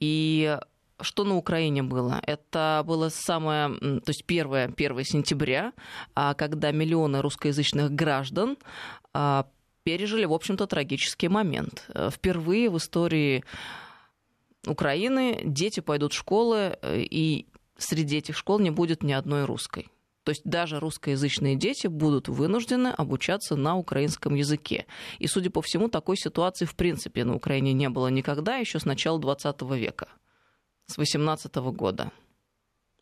И 0.00 0.58
что 1.02 1.24
на 1.24 1.36
Украине 1.36 1.82
было? 1.82 2.22
Это 2.26 2.82
было 2.86 3.10
самое, 3.10 3.68
то 4.00 4.08
есть 4.10 4.24
1, 4.26 4.74
1 4.74 5.04
сентября, 5.04 5.72
а 6.14 6.32
когда 6.32 6.72
миллионы 6.72 7.20
русскоязычных 7.20 7.90
граждан 7.90 8.56
а, 9.12 9.46
пережили, 9.84 10.24
в 10.24 10.32
общем-то, 10.32 10.66
трагический 10.66 11.28
момент. 11.28 11.84
Э, 11.94 12.10
впервые 12.10 12.70
в 12.70 12.78
истории 12.78 13.44
Украины 14.66 15.40
дети 15.44 15.80
пойдут 15.80 16.12
в 16.12 16.16
школы, 16.16 16.78
э, 16.80 17.00
и 17.00 17.46
среди 17.76 18.16
этих 18.16 18.36
школ 18.36 18.58
не 18.58 18.70
будет 18.70 19.02
ни 19.02 19.12
одной 19.12 19.44
русской. 19.44 19.88
То 20.24 20.30
есть 20.30 20.42
даже 20.44 20.80
русскоязычные 20.80 21.54
дети 21.54 21.86
будут 21.86 22.28
вынуждены 22.28 22.88
обучаться 22.88 23.56
на 23.56 23.76
украинском 23.76 24.34
языке. 24.34 24.86
И, 25.18 25.26
судя 25.26 25.50
по 25.50 25.60
всему, 25.60 25.88
такой 25.88 26.16
ситуации 26.16 26.64
в 26.64 26.74
принципе 26.74 27.24
на 27.24 27.34
Украине 27.34 27.74
не 27.74 27.90
было 27.90 28.08
никогда, 28.08 28.56
еще 28.56 28.80
с 28.80 28.86
начала 28.86 29.18
20 29.20 29.60
века, 29.72 30.08
с 30.86 30.96
18 30.96 31.54
года. 31.56 32.10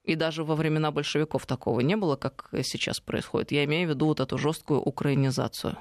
И 0.02 0.16
даже 0.16 0.42
во 0.42 0.56
времена 0.56 0.90
большевиков 0.90 1.46
такого 1.46 1.78
не 1.78 1.96
было, 1.96 2.16
как 2.16 2.48
сейчас 2.64 2.98
происходит. 2.98 3.52
Я 3.52 3.64
имею 3.64 3.86
в 3.86 3.90
виду 3.90 4.06
вот 4.06 4.18
эту 4.18 4.36
жесткую 4.36 4.80
украинизацию. 4.80 5.78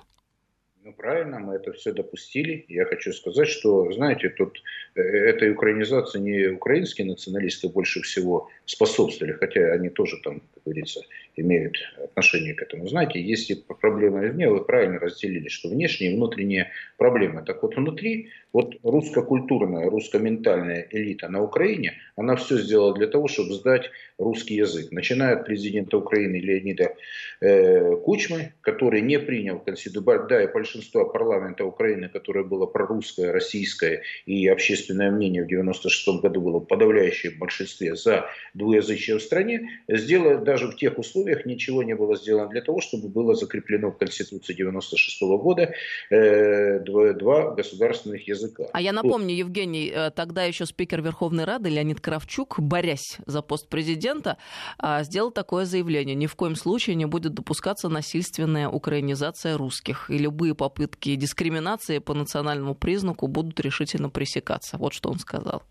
Ну, 0.84 0.94
правильно, 0.94 1.38
мы 1.38 1.56
это 1.56 1.74
все 1.74 1.94
допустили. 1.94 2.66
Я 2.68 2.86
хочу 2.86 3.14
сказать, 3.14 3.48
что, 3.48 3.92
знаете, 3.92 4.30
тут 4.30 4.64
э, 4.96 5.02
этой 5.02 5.52
украинизации 5.52 6.18
не 6.18 6.48
украинские 6.48 7.06
националисты 7.06 7.70
больше 7.70 8.02
всего 8.02 8.50
способствовали, 8.66 9.34
хотя 9.34 9.74
они 9.74 9.90
тоже 9.90 10.18
там, 10.24 10.40
как 10.40 10.64
говорится, 10.66 11.02
имеют 11.36 11.78
отношение 12.04 12.56
к 12.56 12.64
этому. 12.64 12.88
Знаете, 12.88 13.22
если 13.22 13.54
проблема 13.80 14.28
извне, 14.28 14.50
вы 14.50 14.66
правильно 14.66 14.98
разделили, 14.98 15.50
что 15.50 15.70
внешние 15.70 16.14
и 16.14 16.16
внутренние 16.16 16.72
проблемы. 16.98 17.44
Так 17.46 17.62
вот, 17.62 17.76
внутри, 17.76 18.30
вот 18.52 18.76
русско-культурная, 18.82 19.88
русско-ментальная 19.88 20.88
элита 20.90 21.30
на 21.30 21.44
Украине, 21.44 21.94
она 22.16 22.36
все 22.36 22.58
сделала 22.58 22.96
для 22.96 23.08
того, 23.08 23.28
чтобы 23.28 23.54
сдать 23.54 23.92
русский 24.18 24.56
язык. 24.56 24.92
Начиная 24.92 25.36
от 25.36 25.46
президента 25.46 25.98
Украины 25.98 26.38
Леонида 26.38 26.96
э, 27.40 27.96
Кучмы, 27.98 28.54
который 28.62 29.02
не 29.02 29.20
принял 29.20 29.60
Конституцию, 29.60 29.92
да, 30.28 30.44
и 30.44 30.52
большинство 30.52 30.71
парламента 31.14 31.66
Украины, 31.66 32.10
которое 32.10 32.44
было 32.44 32.66
прорусское, 32.66 33.32
российское, 33.32 34.04
и 34.26 34.48
общественное 34.48 35.12
мнение 35.12 35.44
в 35.44 35.48
96 35.48 36.22
году 36.22 36.42
было 36.42 36.60
в 36.60 36.66
подавляющем 36.66 37.38
большинстве 37.40 37.96
за 37.96 38.26
двуязычие 38.54 39.18
в 39.18 39.22
стране, 39.22 39.70
сделала 39.88 40.38
даже 40.38 40.68
в 40.68 40.76
тех 40.76 40.98
условиях, 40.98 41.46
ничего 41.46 41.84
не 41.84 41.96
было 41.96 42.16
сделано 42.16 42.50
для 42.50 42.62
того, 42.62 42.82
чтобы 42.82 43.08
было 43.08 43.36
закреплено 43.36 43.92
в 43.92 43.98
Конституции 43.98 44.54
96 44.54 45.22
года 45.22 45.74
э, 46.10 46.80
два 46.80 47.52
государственных 47.52 48.28
языка. 48.28 48.66
А 48.74 48.82
я 48.82 48.94
напомню, 48.94 49.36
Евгений, 49.36 49.92
э, 49.94 50.12
тогда 50.12 50.44
еще 50.44 50.66
спикер 50.66 51.02
Верховной 51.02 51.46
Рады 51.46 51.70
Леонид 51.70 52.02
Кравчук, 52.02 52.60
борясь 52.60 53.18
за 53.26 53.42
пост 53.42 53.68
президента, 53.68 54.38
а, 54.78 55.04
сделал 55.04 55.32
такое 55.32 55.66
заявление. 55.66 56.16
Ни 56.16 56.28
в 56.28 56.36
коем 56.36 56.56
случае 56.56 56.96
не 56.96 57.06
будет 57.06 57.34
допускаться 57.34 57.90
насильственная 57.90 58.68
украинизация 58.70 59.58
русских. 59.58 60.10
И 60.10 60.18
любые 60.18 60.56
попытки 60.62 61.16
дискриминации 61.16 61.98
по 61.98 62.14
национальному 62.14 62.76
признаку 62.76 63.28
будут 63.28 63.60
решительно 63.60 64.12
пресекаться. 64.12 64.78
Вот 64.78 64.94
что 64.94 65.10
он 65.10 65.18
сказал. 65.18 65.64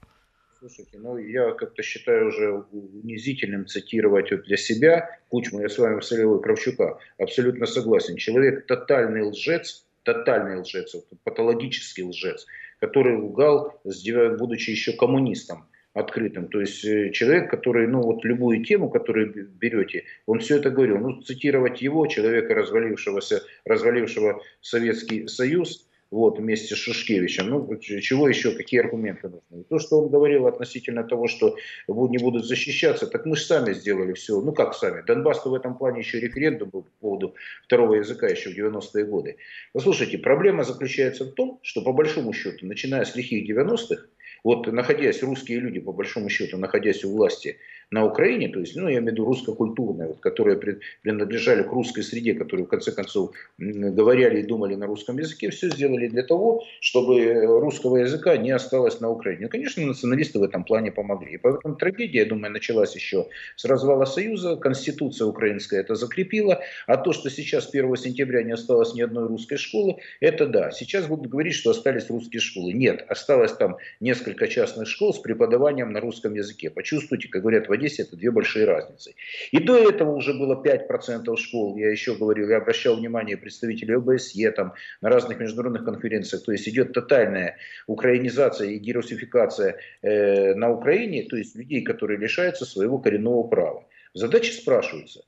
Слушайте, 0.59 0.99
ну 0.99 1.17
я 1.17 1.53
как-то 1.53 1.81
считаю 1.85 2.27
уже 2.27 2.65
унизительным 2.73 3.67
цитировать 3.67 4.33
вот 4.33 4.43
для 4.43 4.57
себя 4.57 5.09
Кучму, 5.29 5.61
я 5.61 5.69
с 5.69 5.79
вами 5.79 6.01
в 6.01 6.41
Кравчука, 6.41 6.99
абсолютно 7.19 7.67
согласен. 7.67 8.17
Человек 8.17 8.67
тотальный 8.67 9.23
лжец, 9.23 9.87
тотальный 10.03 10.59
лжец, 10.61 10.97
патологический 11.23 12.03
лжец, 12.03 12.45
который 12.81 13.17
лгал, 13.17 13.81
будучи 13.85 14.71
еще 14.71 14.93
коммунистом 14.95 15.70
открытым. 15.93 16.49
То 16.49 16.61
есть 16.61 16.85
э, 16.85 17.11
человек, 17.11 17.51
который, 17.51 17.87
ну 17.87 18.01
вот 18.03 18.25
любую 18.25 18.65
тему, 18.65 18.91
которую 18.91 19.49
берете, 19.49 20.05
он 20.27 20.39
все 20.39 20.57
это 20.57 20.71
говорил. 20.71 20.99
Ну, 20.99 21.21
цитировать 21.23 21.83
его, 21.83 22.07
человека, 22.07 22.55
развалившегося, 22.55 23.43
развалившего 23.65 24.43
Советский 24.61 25.27
Союз, 25.27 25.87
вот, 26.11 26.39
вместе 26.39 26.75
с 26.75 26.79
Шишкевичем. 26.79 27.49
Ну, 27.49 27.77
чего 27.79 28.29
еще, 28.29 28.53
какие 28.53 28.81
аргументы 28.81 29.29
нужны? 29.29 29.65
То, 29.69 29.79
что 29.79 30.01
он 30.01 30.09
говорил 30.11 30.47
относительно 30.47 31.05
того, 31.05 31.29
что 31.29 31.57
не 31.87 32.19
будут 32.19 32.47
защищаться, 32.47 33.07
так 33.07 33.27
мы 33.27 33.37
же 33.37 33.45
сами 33.45 33.73
сделали 33.73 34.13
все. 34.15 34.41
Ну, 34.41 34.53
как 34.53 34.75
сами? 34.75 35.03
Донбасс 35.07 35.45
в 35.45 35.55
этом 35.55 35.79
плане 35.79 36.01
еще 36.01 36.21
референдум 36.21 36.71
был 36.71 36.83
по 36.83 36.91
поводу 37.01 37.35
второго 37.65 37.95
языка 37.95 38.27
еще 38.27 38.51
в 38.51 38.59
90-е 38.59 39.05
годы. 39.05 39.37
Послушайте, 39.73 40.19
проблема 40.19 40.65
заключается 40.65 41.25
в 41.25 41.33
том, 41.33 41.61
что 41.63 41.83
по 41.83 41.93
большому 41.93 42.33
счету, 42.33 42.67
начиная 42.67 43.05
с 43.05 43.15
лихих 43.15 43.49
90-х, 43.49 44.07
вот 44.45 44.67
находясь, 44.67 45.23
русские 45.23 45.61
люди, 45.61 45.81
по 45.81 45.93
большому 45.93 46.29
счету, 46.29 46.57
находясь 46.57 47.05
у 47.05 47.13
власти 47.13 47.59
на 47.91 48.05
Украине, 48.05 48.49
то 48.49 48.61
есть, 48.61 48.77
ну, 48.77 48.89
я 48.89 48.99
имею 48.99 49.11
в 49.11 49.13
виду 49.13 49.25
русско-культурные, 49.25 50.09
вот, 50.09 50.21
которые 50.21 50.57
принадлежали 51.03 51.63
к 51.65 51.73
русской 51.73 52.03
среде, 52.03 52.35
которые, 52.35 52.67
в 52.67 52.69
конце 52.69 52.93
концов, 52.93 53.33
говорили 53.59 54.41
и 54.41 54.47
думали 54.47 54.77
на 54.77 54.87
русском 54.87 55.19
языке, 55.19 55.51
все 55.51 55.71
сделали 55.71 56.07
для 56.09 56.23
того, 56.23 56.63
чтобы 56.81 57.45
русского 57.61 57.97
языка 57.99 58.37
не 58.37 58.53
осталось 58.53 59.01
на 59.01 59.11
Украине. 59.11 59.43
Ну, 59.43 59.49
конечно, 59.49 59.85
националисты 59.85 60.39
в 60.39 60.45
этом 60.45 60.65
плане 60.65 60.93
помогли. 60.93 61.35
И 61.35 61.37
поэтому 61.37 61.75
трагедия, 61.75 62.21
я 62.21 62.27
думаю, 62.27 62.53
началась 62.53 62.95
еще 62.95 63.27
с 63.57 63.65
развала 63.65 64.05
Союза, 64.05 64.57
Конституция 64.57 65.27
украинская 65.27 65.81
это 65.81 65.97
закрепила, 65.97 66.61
а 66.87 66.97
то, 66.97 67.13
что 67.13 67.29
сейчас 67.29 67.69
1 67.69 67.97
сентября 67.97 68.45
не 68.45 68.53
осталось 68.53 68.95
ни 68.95 69.01
одной 69.01 69.27
русской 69.27 69.57
школы, 69.57 69.97
это 70.21 70.47
да. 70.47 70.71
Сейчас 70.71 71.07
будут 71.07 71.27
говорить, 71.27 71.55
что 71.55 71.71
остались 71.71 72.09
русские 72.09 72.41
школы. 72.41 72.73
Нет, 72.73 73.05
осталось 73.09 73.53
там 73.53 73.79
несколько 73.99 74.47
частных 74.47 74.87
школ 74.87 75.13
с 75.13 75.19
преподаванием 75.19 75.93
на 75.93 76.01
русском 76.01 76.35
языке. 76.35 76.71
Почувствуйте, 76.71 77.29
как 77.29 77.43
говорят 77.43 77.69
в 77.69 77.73
Одессе 77.81 78.03
это 78.03 78.17
две 78.17 78.31
большие 78.31 78.67
разницы. 78.67 79.15
И 79.51 79.59
до 79.59 79.77
этого 79.89 80.13
уже 80.13 80.35
было 80.35 80.63
5% 80.63 81.37
школ, 81.37 81.77
я 81.77 81.91
еще 81.91 82.15
говорил, 82.15 82.49
я 82.49 82.59
обращал 82.59 82.97
внимание 82.97 83.37
представителей 83.37 83.97
ОБСЕ 83.97 84.51
там, 84.53 84.75
на 85.01 85.09
разных 85.09 85.41
международных 85.41 85.85
конференциях, 85.85 86.45
то 86.45 86.53
есть 86.53 86.69
идет 86.69 86.93
тотальная 86.93 87.57
украинизация 87.87 88.71
и 88.71 88.79
герусификация 88.79 89.77
э, 90.03 90.55
на 90.55 90.71
Украине, 90.71 91.25
то 91.25 91.37
есть 91.37 91.57
людей, 91.57 91.83
которые 91.83 92.19
лишаются 92.19 92.65
своего 92.65 92.99
коренного 92.99 93.45
права. 93.45 93.87
Задачи 94.15 94.51
спрашиваются. 94.53 95.25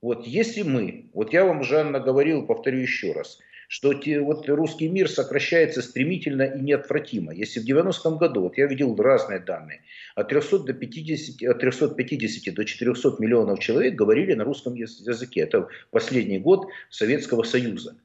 Вот 0.00 0.26
если 0.26 0.62
мы, 0.62 1.10
вот 1.14 1.32
я 1.32 1.44
вам 1.44 1.60
уже, 1.60 1.80
Анна, 1.80 1.98
говорил, 1.98 2.46
повторю 2.46 2.78
еще 2.78 3.12
раз, 3.12 3.38
что 3.68 3.94
те, 3.94 4.20
вот 4.20 4.48
русский 4.48 4.88
мир 4.88 5.08
сокращается 5.08 5.82
стремительно 5.82 6.42
и 6.42 6.60
неотвратимо. 6.60 7.32
Если 7.32 7.60
в 7.60 7.68
90-м 7.68 8.18
году, 8.18 8.42
вот 8.42 8.58
я 8.58 8.66
видел 8.66 8.94
разные 8.96 9.40
данные, 9.40 9.82
от 10.14 10.28
300 10.28 10.60
до 10.60 10.72
50, 10.72 11.48
от 11.48 11.60
350 11.60 12.54
до 12.54 12.64
400 12.64 13.16
миллионов 13.18 13.58
человек 13.60 13.94
говорили 13.94 14.34
на 14.34 14.44
русском 14.44 14.74
языке. 14.74 15.40
Это 15.40 15.68
последний 15.90 16.38
год 16.38 16.68
Советского 16.90 17.42
Союза. 17.42 17.96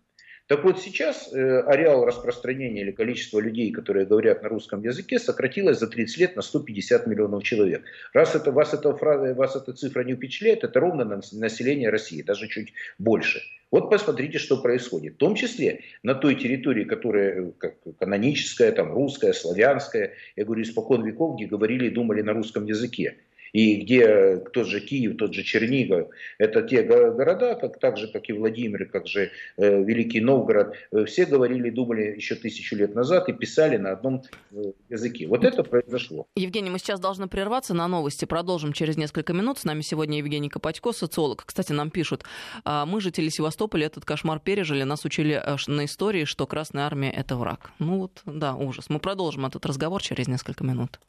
Так 0.49 0.63
вот 0.63 0.81
сейчас 0.81 1.31
э, 1.31 1.59
ареал 1.59 2.05
распространения 2.05 2.81
или 2.81 2.89
количество 2.89 3.39
людей, 3.39 3.71
которые 3.71 4.07
говорят 4.07 4.41
на 4.41 4.49
русском 4.49 4.81
языке, 4.81 5.19
сократилось 5.19 5.77
за 5.77 5.87
30 5.87 6.17
лет 6.17 6.35
на 6.35 6.41
150 6.41 7.05
миллионов 7.05 7.43
человек. 7.43 7.83
Раз 8.13 8.33
это, 8.33 8.51
вас, 8.51 8.73
эта 8.73 8.91
фраза, 8.95 9.35
вас 9.35 9.55
эта 9.55 9.73
цифра 9.73 10.03
не 10.03 10.15
впечатляет, 10.15 10.63
это 10.63 10.79
ровно 10.79 11.21
население 11.33 11.91
России, 11.91 12.23
даже 12.23 12.47
чуть 12.47 12.73
больше. 12.97 13.43
Вот 13.69 13.91
посмотрите, 13.91 14.39
что 14.39 14.57
происходит. 14.59 15.13
В 15.13 15.17
том 15.17 15.35
числе 15.35 15.81
на 16.01 16.15
той 16.15 16.33
территории, 16.33 16.83
которая 16.83 17.49
э, 17.49 17.51
как 17.59 17.75
каноническая, 17.99 18.71
там, 18.71 18.91
русская, 18.91 19.33
славянская, 19.33 20.13
я 20.35 20.45
говорю, 20.45 20.63
испокон 20.63 21.05
веков, 21.05 21.35
где 21.35 21.45
говорили 21.45 21.85
и 21.85 21.91
думали 21.91 22.23
на 22.23 22.33
русском 22.33 22.65
языке 22.65 23.17
и 23.53 23.77
где 23.81 24.37
тот 24.53 24.67
же 24.67 24.79
Киев, 24.79 25.17
тот 25.17 25.33
же 25.33 25.43
Чернигов, 25.43 26.09
это 26.37 26.61
те 26.61 26.83
города, 26.83 27.55
как, 27.55 27.79
так 27.79 27.97
же, 27.97 28.07
как 28.07 28.29
и 28.29 28.33
Владимир, 28.33 28.85
как 28.85 29.07
же 29.07 29.31
э, 29.57 29.83
Великий 29.83 30.21
Новгород, 30.21 30.75
э, 30.91 31.05
все 31.05 31.25
говорили, 31.25 31.69
думали 31.69 32.15
еще 32.15 32.35
тысячу 32.35 32.75
лет 32.75 32.95
назад 32.95 33.29
и 33.29 33.33
писали 33.33 33.77
на 33.77 33.91
одном 33.91 34.23
э, 34.51 34.71
языке. 34.89 35.27
Вот 35.27 35.43
это 35.43 35.63
произошло. 35.63 36.27
Евгений, 36.35 36.69
мы 36.69 36.79
сейчас 36.79 36.99
должны 36.99 37.27
прерваться 37.27 37.73
на 37.73 37.87
новости, 37.87 38.25
продолжим 38.25 38.73
через 38.73 38.97
несколько 38.97 39.33
минут. 39.33 39.59
С 39.59 39.63
нами 39.63 39.81
сегодня 39.81 40.17
Евгений 40.17 40.49
Копатько, 40.49 40.91
социолог. 40.91 41.43
Кстати, 41.45 41.71
нам 41.71 41.89
пишут, 41.89 42.23
«А 42.65 42.85
мы, 42.85 43.01
жители 43.01 43.29
Севастополя, 43.29 43.87
этот 43.87 44.05
кошмар 44.05 44.39
пережили, 44.39 44.83
нас 44.83 45.05
учили 45.05 45.41
э, 45.43 45.57
на 45.67 45.85
истории, 45.85 46.25
что 46.25 46.45
Красная 46.47 46.85
Армия– 46.85 47.11
это 47.15 47.35
враг. 47.35 47.71
Ну 47.79 47.99
вот, 47.99 48.21
да, 48.25 48.55
ужас. 48.55 48.85
Мы 48.89 48.99
продолжим 48.99 49.45
этот 49.45 49.65
разговор 49.65 50.01
через 50.01 50.27
несколько 50.27 50.63
минут. 50.63 50.99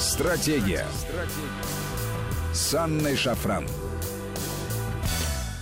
Стратегия. 0.00 0.86
Стратегия. 0.94 2.54
С 2.54 2.74
Анной 2.74 3.16
Шафран. 3.16 3.66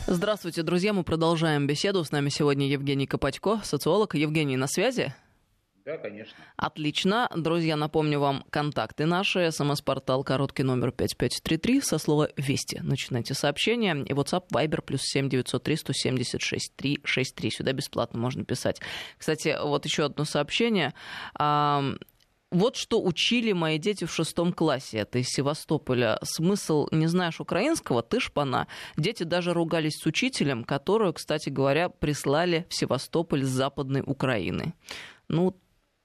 Здравствуйте, 0.07 0.63
друзья. 0.63 0.93
Мы 0.93 1.03
продолжаем 1.03 1.67
беседу. 1.67 2.05
С 2.05 2.13
нами 2.13 2.29
сегодня 2.29 2.69
Евгений 2.69 3.09
Копатько, 3.09 3.61
социолог. 3.65 4.15
Евгений, 4.15 4.57
на 4.57 4.69
связи? 4.69 5.13
Да, 5.85 5.99
конечно. 5.99 6.37
Отлично. 6.57 7.29
Друзья, 7.35 7.75
напомню 7.75 8.21
вам 8.21 8.45
контакты 8.51 9.07
наши. 9.07 9.51
СМС-портал 9.51 10.23
короткий 10.23 10.63
номер 10.63 10.93
5533 10.93 11.81
со 11.81 11.99
слова 11.99 12.29
«Вести». 12.37 12.79
Начинайте 12.81 13.35
сообщение. 13.35 14.05
И 14.05 14.13
WhatsApp 14.13 14.45
Viber 14.53 14.83
плюс 14.83 15.01
7903 15.03 15.77
176 15.77 16.77
363. 16.77 17.51
Сюда 17.51 17.73
бесплатно 17.73 18.21
можно 18.21 18.45
писать. 18.45 18.81
Кстати, 19.19 19.57
вот 19.61 19.85
еще 19.85 20.05
одно 20.05 20.25
сообщение. 20.25 20.95
Вот 22.51 22.77
что 22.77 23.03
учили 23.03 23.53
мои 23.53 23.79
дети 23.79 24.05
в 24.05 24.13
шестом 24.13 24.55
классе. 24.55 24.99
Это 24.99 25.19
из 25.19 25.29
Севастополя. 25.29 26.19
Смысл 26.23 26.89
не 26.91 27.07
знаешь 27.07 27.41
украинского, 27.41 28.03
ты 28.03 28.21
шпана. 28.21 28.69
Дети 28.97 29.25
даже 29.25 29.53
ругались 29.53 29.99
с 29.99 30.07
учителем, 30.07 30.65
которую, 30.65 31.13
кстати 31.13 31.51
говоря, 31.51 31.91
прислали 31.91 32.67
в 32.71 32.75
Севастополь 32.75 33.45
с 33.45 33.49
Западной 33.49 34.03
Украины. 34.05 34.73
Ну, 35.29 35.55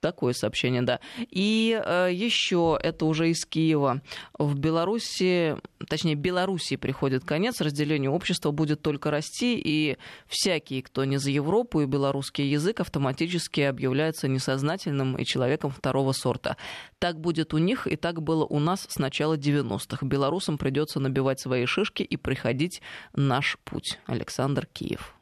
Такое 0.03 0.33
сообщение, 0.33 0.81
да. 0.81 0.99
И 1.31 1.81
э, 1.81 2.09
еще, 2.11 2.77
это 2.83 3.05
уже 3.05 3.29
из 3.29 3.45
Киева, 3.45 4.01
в 4.37 4.59
Беларуси, 4.59 5.55
точнее, 5.87 6.15
Белоруссии 6.15 6.75
приходит 6.75 7.23
конец, 7.23 7.61
разделение 7.61 8.09
общества 8.09 8.51
будет 8.51 8.81
только 8.81 9.11
расти, 9.11 9.57
и 9.57 9.97
всякий, 10.27 10.81
кто 10.81 11.05
не 11.05 11.15
за 11.15 11.31
Европу 11.31 11.79
и 11.79 11.85
белорусский 11.85 12.49
язык, 12.49 12.81
автоматически 12.81 13.61
объявляется 13.61 14.27
несознательным 14.27 15.15
и 15.15 15.23
человеком 15.23 15.71
второго 15.71 16.11
сорта. 16.11 16.57
Так 16.99 17.21
будет 17.21 17.53
у 17.53 17.57
них, 17.57 17.87
и 17.87 17.95
так 17.95 18.21
было 18.21 18.43
у 18.43 18.59
нас 18.59 18.85
с 18.89 18.99
начала 18.99 19.37
90-х. 19.37 20.05
Белорусам 20.05 20.57
придется 20.57 20.99
набивать 20.99 21.39
свои 21.39 21.65
шишки 21.65 22.03
и 22.03 22.17
приходить 22.17 22.81
наш 23.15 23.57
путь. 23.63 23.99
Александр 24.05 24.65
Киев. 24.65 25.15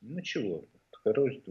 Ну 0.00 0.20
чего, 0.22 0.64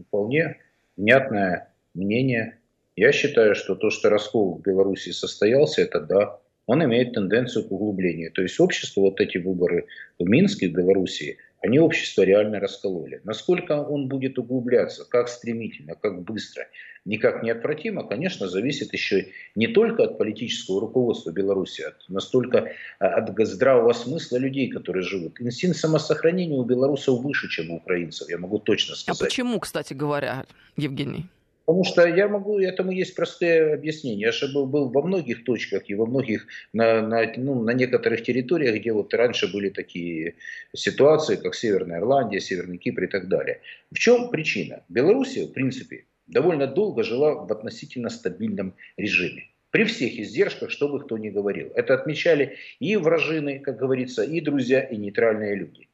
вполне 0.06 0.58
внятная 1.00 1.72
мнение. 2.00 2.58
Я 2.96 3.12
считаю, 3.12 3.54
что 3.54 3.74
то, 3.74 3.90
что 3.90 4.10
раскол 4.10 4.58
в 4.58 4.62
Беларуси 4.62 5.10
состоялся, 5.10 5.82
это 5.82 6.00
да, 6.00 6.38
он 6.66 6.84
имеет 6.84 7.14
тенденцию 7.14 7.66
к 7.66 7.72
углублению. 7.72 8.30
То 8.32 8.42
есть 8.42 8.60
общество, 8.60 9.00
вот 9.00 9.20
эти 9.20 9.38
выборы 9.38 9.86
в 10.18 10.28
Минске, 10.28 10.68
в 10.68 10.72
Белоруссии, 10.72 11.36
они 11.62 11.78
общество 11.78 12.22
реально 12.22 12.60
раскололи. 12.60 13.20
Насколько 13.24 13.82
он 13.82 14.08
будет 14.08 14.38
углубляться, 14.38 15.04
как 15.04 15.28
стремительно, 15.28 15.94
как 15.94 16.22
быстро, 16.22 16.66
никак 17.04 17.42
неотвратимо, 17.42 18.06
конечно, 18.06 18.48
зависит 18.48 18.92
еще 18.92 19.28
не 19.54 19.66
только 19.66 20.04
от 20.04 20.18
политического 20.18 20.80
руководства 20.80 21.32
Беларуси, 21.32 21.82
от 21.82 22.08
настолько 22.08 22.72
а, 22.98 23.06
от 23.06 23.46
здравого 23.46 23.92
смысла 23.92 24.36
людей, 24.36 24.70
которые 24.70 25.02
живут. 25.02 25.40
Инстинкт 25.40 25.76
самосохранения 25.76 26.56
у 26.56 26.64
белорусов 26.64 27.20
выше, 27.20 27.48
чем 27.48 27.70
у 27.70 27.76
украинцев, 27.76 28.28
я 28.30 28.38
могу 28.38 28.58
точно 28.58 28.94
а 28.94 28.96
сказать. 28.96 29.20
А 29.20 29.24
почему, 29.24 29.58
кстати 29.58 29.92
говоря, 29.92 30.44
Евгений? 30.76 31.26
Потому 31.66 31.84
что 31.84 32.06
я 32.06 32.28
могу, 32.28 32.58
этому 32.58 32.90
есть 32.90 33.14
простые 33.14 33.74
объяснения. 33.74 34.22
Я 34.22 34.32
же 34.32 34.48
был, 34.52 34.66
был 34.66 34.90
во 34.90 35.02
многих 35.02 35.44
точках 35.44 35.88
и 35.88 35.94
во 35.94 36.06
многих, 36.06 36.46
на, 36.72 37.00
на, 37.00 37.32
ну, 37.36 37.62
на 37.62 37.70
некоторых 37.70 38.22
территориях, 38.22 38.76
где 38.76 38.92
вот 38.92 39.14
раньше 39.14 39.52
были 39.52 39.68
такие 39.68 40.34
ситуации, 40.74 41.36
как 41.36 41.54
Северная 41.54 41.98
Ирландия, 42.00 42.40
Северный 42.40 42.78
Кипр 42.78 43.04
и 43.04 43.06
так 43.06 43.28
далее. 43.28 43.60
В 43.92 43.98
чем 43.98 44.30
причина? 44.30 44.82
Белоруссия, 44.88 45.44
в 45.46 45.52
принципе, 45.52 46.06
довольно 46.26 46.66
долго 46.66 47.02
жила 47.02 47.34
в 47.34 47.52
относительно 47.52 48.10
стабильном 48.10 48.74
режиме. 48.96 49.44
При 49.70 49.84
всех 49.84 50.18
издержках, 50.18 50.70
что 50.70 50.88
бы 50.88 50.98
кто 50.98 51.18
ни 51.18 51.28
говорил. 51.28 51.70
Это 51.76 51.94
отмечали 51.94 52.56
и 52.80 52.96
вражины, 52.96 53.60
как 53.60 53.76
говорится, 53.76 54.24
и 54.24 54.40
друзья, 54.40 54.80
и 54.80 54.96
нейтральные 54.96 55.54
люди 55.54 55.89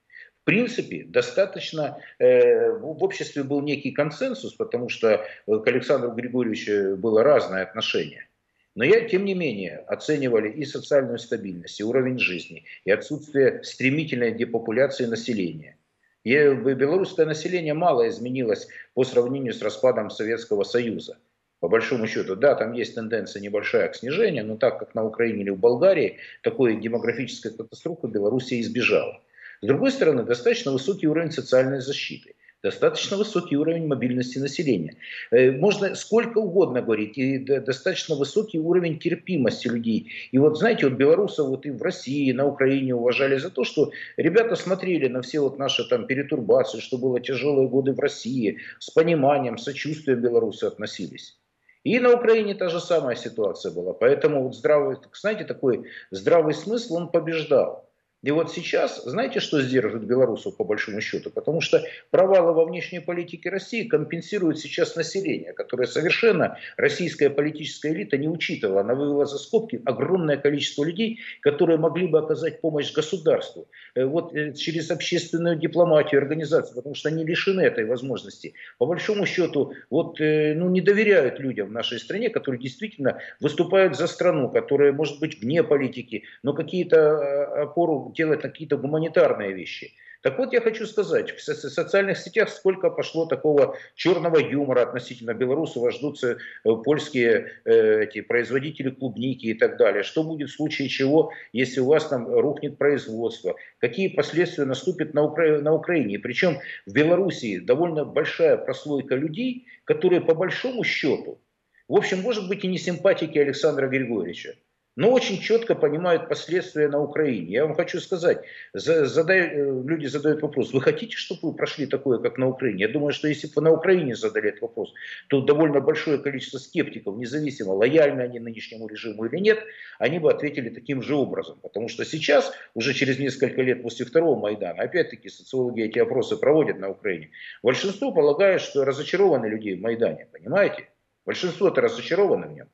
принципе, 0.46 1.04
достаточно, 1.04 1.98
э, 2.18 2.70
в 2.70 3.02
обществе 3.02 3.42
был 3.42 3.60
некий 3.62 3.90
консенсус, 3.90 4.54
потому 4.54 4.88
что 4.88 5.26
к 5.46 5.66
Александру 5.66 6.12
Григорьевичу 6.12 6.96
было 6.96 7.22
разное 7.22 7.64
отношение. 7.64 8.28
Но 8.76 8.84
я, 8.84 9.08
тем 9.08 9.24
не 9.24 9.34
менее, 9.34 9.84
оценивали 9.88 10.50
и 10.50 10.64
социальную 10.64 11.18
стабильность, 11.18 11.80
и 11.80 11.84
уровень 11.84 12.18
жизни, 12.18 12.64
и 12.84 12.90
отсутствие 12.90 13.64
стремительной 13.64 14.32
депопуляции 14.32 15.06
населения. 15.06 15.76
И 16.24 16.32
белорусское 16.32 17.26
население 17.26 17.74
мало 17.74 18.08
изменилось 18.08 18.68
по 18.94 19.04
сравнению 19.04 19.52
с 19.52 19.62
распадом 19.62 20.10
Советского 20.10 20.62
Союза. 20.62 21.18
По 21.60 21.68
большому 21.68 22.06
счету, 22.06 22.36
да, 22.36 22.54
там 22.54 22.72
есть 22.72 22.94
тенденция 22.94 23.40
небольшая 23.40 23.88
к 23.88 23.96
снижению, 23.96 24.44
но 24.44 24.56
так 24.56 24.78
как 24.78 24.94
на 24.94 25.04
Украине 25.04 25.42
или 25.42 25.50
в 25.50 25.58
Болгарии, 25.58 26.18
такой 26.42 26.76
демографической 26.80 27.52
катастрофы 27.52 28.08
Белоруссия 28.08 28.60
избежала. 28.60 29.20
С 29.62 29.66
другой 29.66 29.90
стороны, 29.90 30.22
достаточно 30.22 30.72
высокий 30.72 31.06
уровень 31.06 31.32
социальной 31.32 31.80
защиты 31.80 32.34
достаточно 32.66 33.16
высокий 33.16 33.56
уровень 33.56 33.86
мобильности 33.86 34.38
населения. 34.38 34.96
Э, 35.30 35.52
можно 35.52 35.94
сколько 35.94 36.38
угодно 36.38 36.82
говорить, 36.82 37.16
и 37.18 37.38
достаточно 37.38 38.16
высокий 38.16 38.58
уровень 38.58 38.98
терпимости 38.98 39.68
людей. 39.68 40.10
И 40.32 40.38
вот 40.38 40.58
знаете, 40.58 40.88
вот 40.88 40.98
белорусов 40.98 41.48
вот 41.48 41.66
и 41.66 41.70
в 41.70 41.82
России, 41.82 42.28
и 42.28 42.32
на 42.32 42.46
Украине 42.46 42.94
уважали 42.94 43.36
за 43.38 43.50
то, 43.50 43.64
что 43.64 43.90
ребята 44.16 44.56
смотрели 44.56 45.08
на 45.08 45.20
все 45.22 45.40
вот 45.40 45.58
наши 45.58 45.88
там 45.88 46.06
перетурбации, 46.06 46.80
что 46.80 46.98
было 46.98 47.20
тяжелые 47.20 47.68
годы 47.68 47.92
в 47.92 48.00
России, 48.00 48.58
с 48.80 48.90
пониманием, 48.90 49.58
сочувствием 49.58 50.20
белорусы 50.20 50.64
относились. 50.64 51.38
И 51.84 52.00
на 52.00 52.12
Украине 52.12 52.54
та 52.54 52.68
же 52.68 52.80
самая 52.80 53.14
ситуация 53.14 53.70
была. 53.70 53.92
Поэтому 53.92 54.42
вот 54.42 54.56
здравый, 54.56 54.96
знаете, 55.12 55.44
такой 55.44 55.84
здравый 56.10 56.52
смысл, 56.52 56.96
он 56.96 57.12
побеждал. 57.12 57.85
И 58.22 58.30
вот 58.30 58.50
сейчас, 58.50 59.04
знаете, 59.04 59.40
что 59.40 59.60
сдерживает 59.60 60.04
белорусов 60.04 60.56
по 60.56 60.64
большому 60.64 61.00
счету? 61.00 61.30
Потому 61.30 61.60
что 61.60 61.84
провалы 62.10 62.52
во 62.52 62.64
внешней 62.64 63.00
политике 63.00 63.50
России 63.50 63.84
компенсируют 63.86 64.58
сейчас 64.58 64.96
население, 64.96 65.52
которое 65.52 65.86
совершенно 65.86 66.58
российская 66.78 67.28
политическая 67.28 67.92
элита 67.92 68.16
не 68.16 68.28
учитывала. 68.28 68.80
Она 68.80 68.94
вывела 68.94 69.26
за 69.26 69.38
скобки 69.38 69.82
огромное 69.84 70.38
количество 70.38 70.82
людей, 70.82 71.20
которые 71.40 71.78
могли 71.78 72.06
бы 72.06 72.18
оказать 72.18 72.60
помощь 72.60 72.92
государству. 72.92 73.68
Э, 73.94 74.06
вот 74.06 74.34
э, 74.34 74.54
через 74.54 74.90
общественную 74.90 75.56
дипломатию, 75.56 76.20
организацию, 76.20 76.74
потому 76.74 76.94
что 76.94 77.10
они 77.10 77.24
лишены 77.24 77.60
этой 77.60 77.84
возможности. 77.84 78.54
По 78.78 78.86
большому 78.86 79.26
счету, 79.26 79.74
вот, 79.90 80.20
э, 80.20 80.54
ну, 80.54 80.70
не 80.70 80.80
доверяют 80.80 81.38
людям 81.38 81.68
в 81.68 81.72
нашей 81.72 82.00
стране, 82.00 82.30
которые 82.30 82.60
действительно 82.60 83.18
выступают 83.40 83.96
за 83.96 84.06
страну, 84.06 84.48
которая 84.48 84.92
может 84.92 85.20
быть 85.20 85.40
вне 85.40 85.62
политики, 85.62 86.24
но 86.42 86.54
какие-то 86.54 87.62
опору 87.62 88.05
делать 88.12 88.42
какие-то 88.42 88.76
гуманитарные 88.76 89.52
вещи. 89.52 89.92
Так 90.26 90.38
вот, 90.38 90.52
я 90.52 90.60
хочу 90.60 90.86
сказать, 90.86 91.30
в 91.30 91.40
социальных 91.40 92.18
сетях 92.18 92.48
сколько 92.48 92.90
пошло 92.90 93.26
такого 93.26 93.76
черного 93.94 94.38
юмора 94.38 94.82
относительно 94.82 95.34
белорусов, 95.34 95.82
вас 95.82 95.94
ждут 95.94 96.22
э, 96.24 96.36
польские 96.64 97.52
э, 97.64 98.02
эти, 98.02 98.22
производители 98.22 98.90
клубники 98.90 99.46
и 99.46 99.54
так 99.54 99.76
далее. 99.76 100.02
Что 100.02 100.24
будет 100.24 100.48
в 100.48 100.56
случае 100.56 100.88
чего, 100.88 101.32
если 101.52 101.78
у 101.78 101.86
вас 101.86 102.08
там 102.08 102.26
рухнет 102.26 102.76
производство? 102.76 103.54
Какие 103.78 104.08
последствия 104.08 104.64
наступят 104.64 105.14
на, 105.14 105.22
Укра... 105.22 105.60
на 105.60 105.72
Украине? 105.72 106.18
Причем 106.18 106.58
в 106.86 106.92
Белоруссии 106.92 107.58
довольно 107.58 108.04
большая 108.04 108.56
прослойка 108.56 109.14
людей, 109.14 109.66
которые 109.84 110.20
по 110.22 110.34
большому 110.34 110.82
счету, 110.82 111.38
в 111.86 111.94
общем, 111.94 112.20
может 112.20 112.48
быть 112.48 112.64
и 112.64 112.68
не 112.68 112.78
симпатики 112.78 113.38
Александра 113.38 113.86
Григорьевича, 113.86 114.56
но 114.96 115.12
очень 115.12 115.40
четко 115.40 115.74
понимают 115.74 116.28
последствия 116.28 116.88
на 116.88 117.00
Украине. 117.00 117.52
Я 117.52 117.66
вам 117.66 117.74
хочу 117.74 118.00
сказать, 118.00 118.42
задай, 118.72 119.40
э, 119.40 119.82
люди 119.84 120.06
задают 120.06 120.40
вопрос, 120.40 120.72
вы 120.72 120.80
хотите, 120.80 121.16
чтобы 121.16 121.50
вы 121.50 121.54
прошли 121.54 121.86
такое, 121.86 122.18
как 122.18 122.38
на 122.38 122.48
Украине? 122.48 122.80
Я 122.80 122.88
думаю, 122.88 123.12
что 123.12 123.28
если 123.28 123.46
бы 123.46 123.52
вы 123.56 123.62
на 123.62 123.72
Украине 123.72 124.16
задали 124.16 124.48
этот 124.48 124.62
вопрос, 124.62 124.94
то 125.28 125.42
довольно 125.42 125.80
большое 125.80 126.18
количество 126.18 126.58
скептиков, 126.58 127.16
независимо, 127.18 127.72
лояльны 127.72 128.22
они 128.22 128.40
нынешнему 128.40 128.88
режиму 128.88 129.26
или 129.26 129.38
нет, 129.38 129.62
они 129.98 130.18
бы 130.18 130.30
ответили 130.30 130.70
таким 130.70 131.02
же 131.02 131.14
образом. 131.14 131.58
Потому 131.60 131.88
что 131.88 132.04
сейчас, 132.06 132.52
уже 132.74 132.94
через 132.94 133.18
несколько 133.18 133.60
лет 133.60 133.82
после 133.82 134.06
второго 134.06 134.40
Майдана, 134.40 134.82
опять-таки 134.82 135.28
социологи 135.28 135.82
эти 135.82 135.98
опросы 135.98 136.38
проводят 136.38 136.78
на 136.78 136.88
Украине, 136.88 137.30
большинство 137.62 138.12
полагает, 138.12 138.62
что 138.62 138.84
разочарованы 138.84 139.46
люди 139.46 139.74
в 139.74 139.80
Майдане, 139.82 140.26
понимаете? 140.32 140.88
Большинство-то 141.26 141.82
разочарованы 141.82 142.46
в 142.46 142.52
нем. 142.52 142.68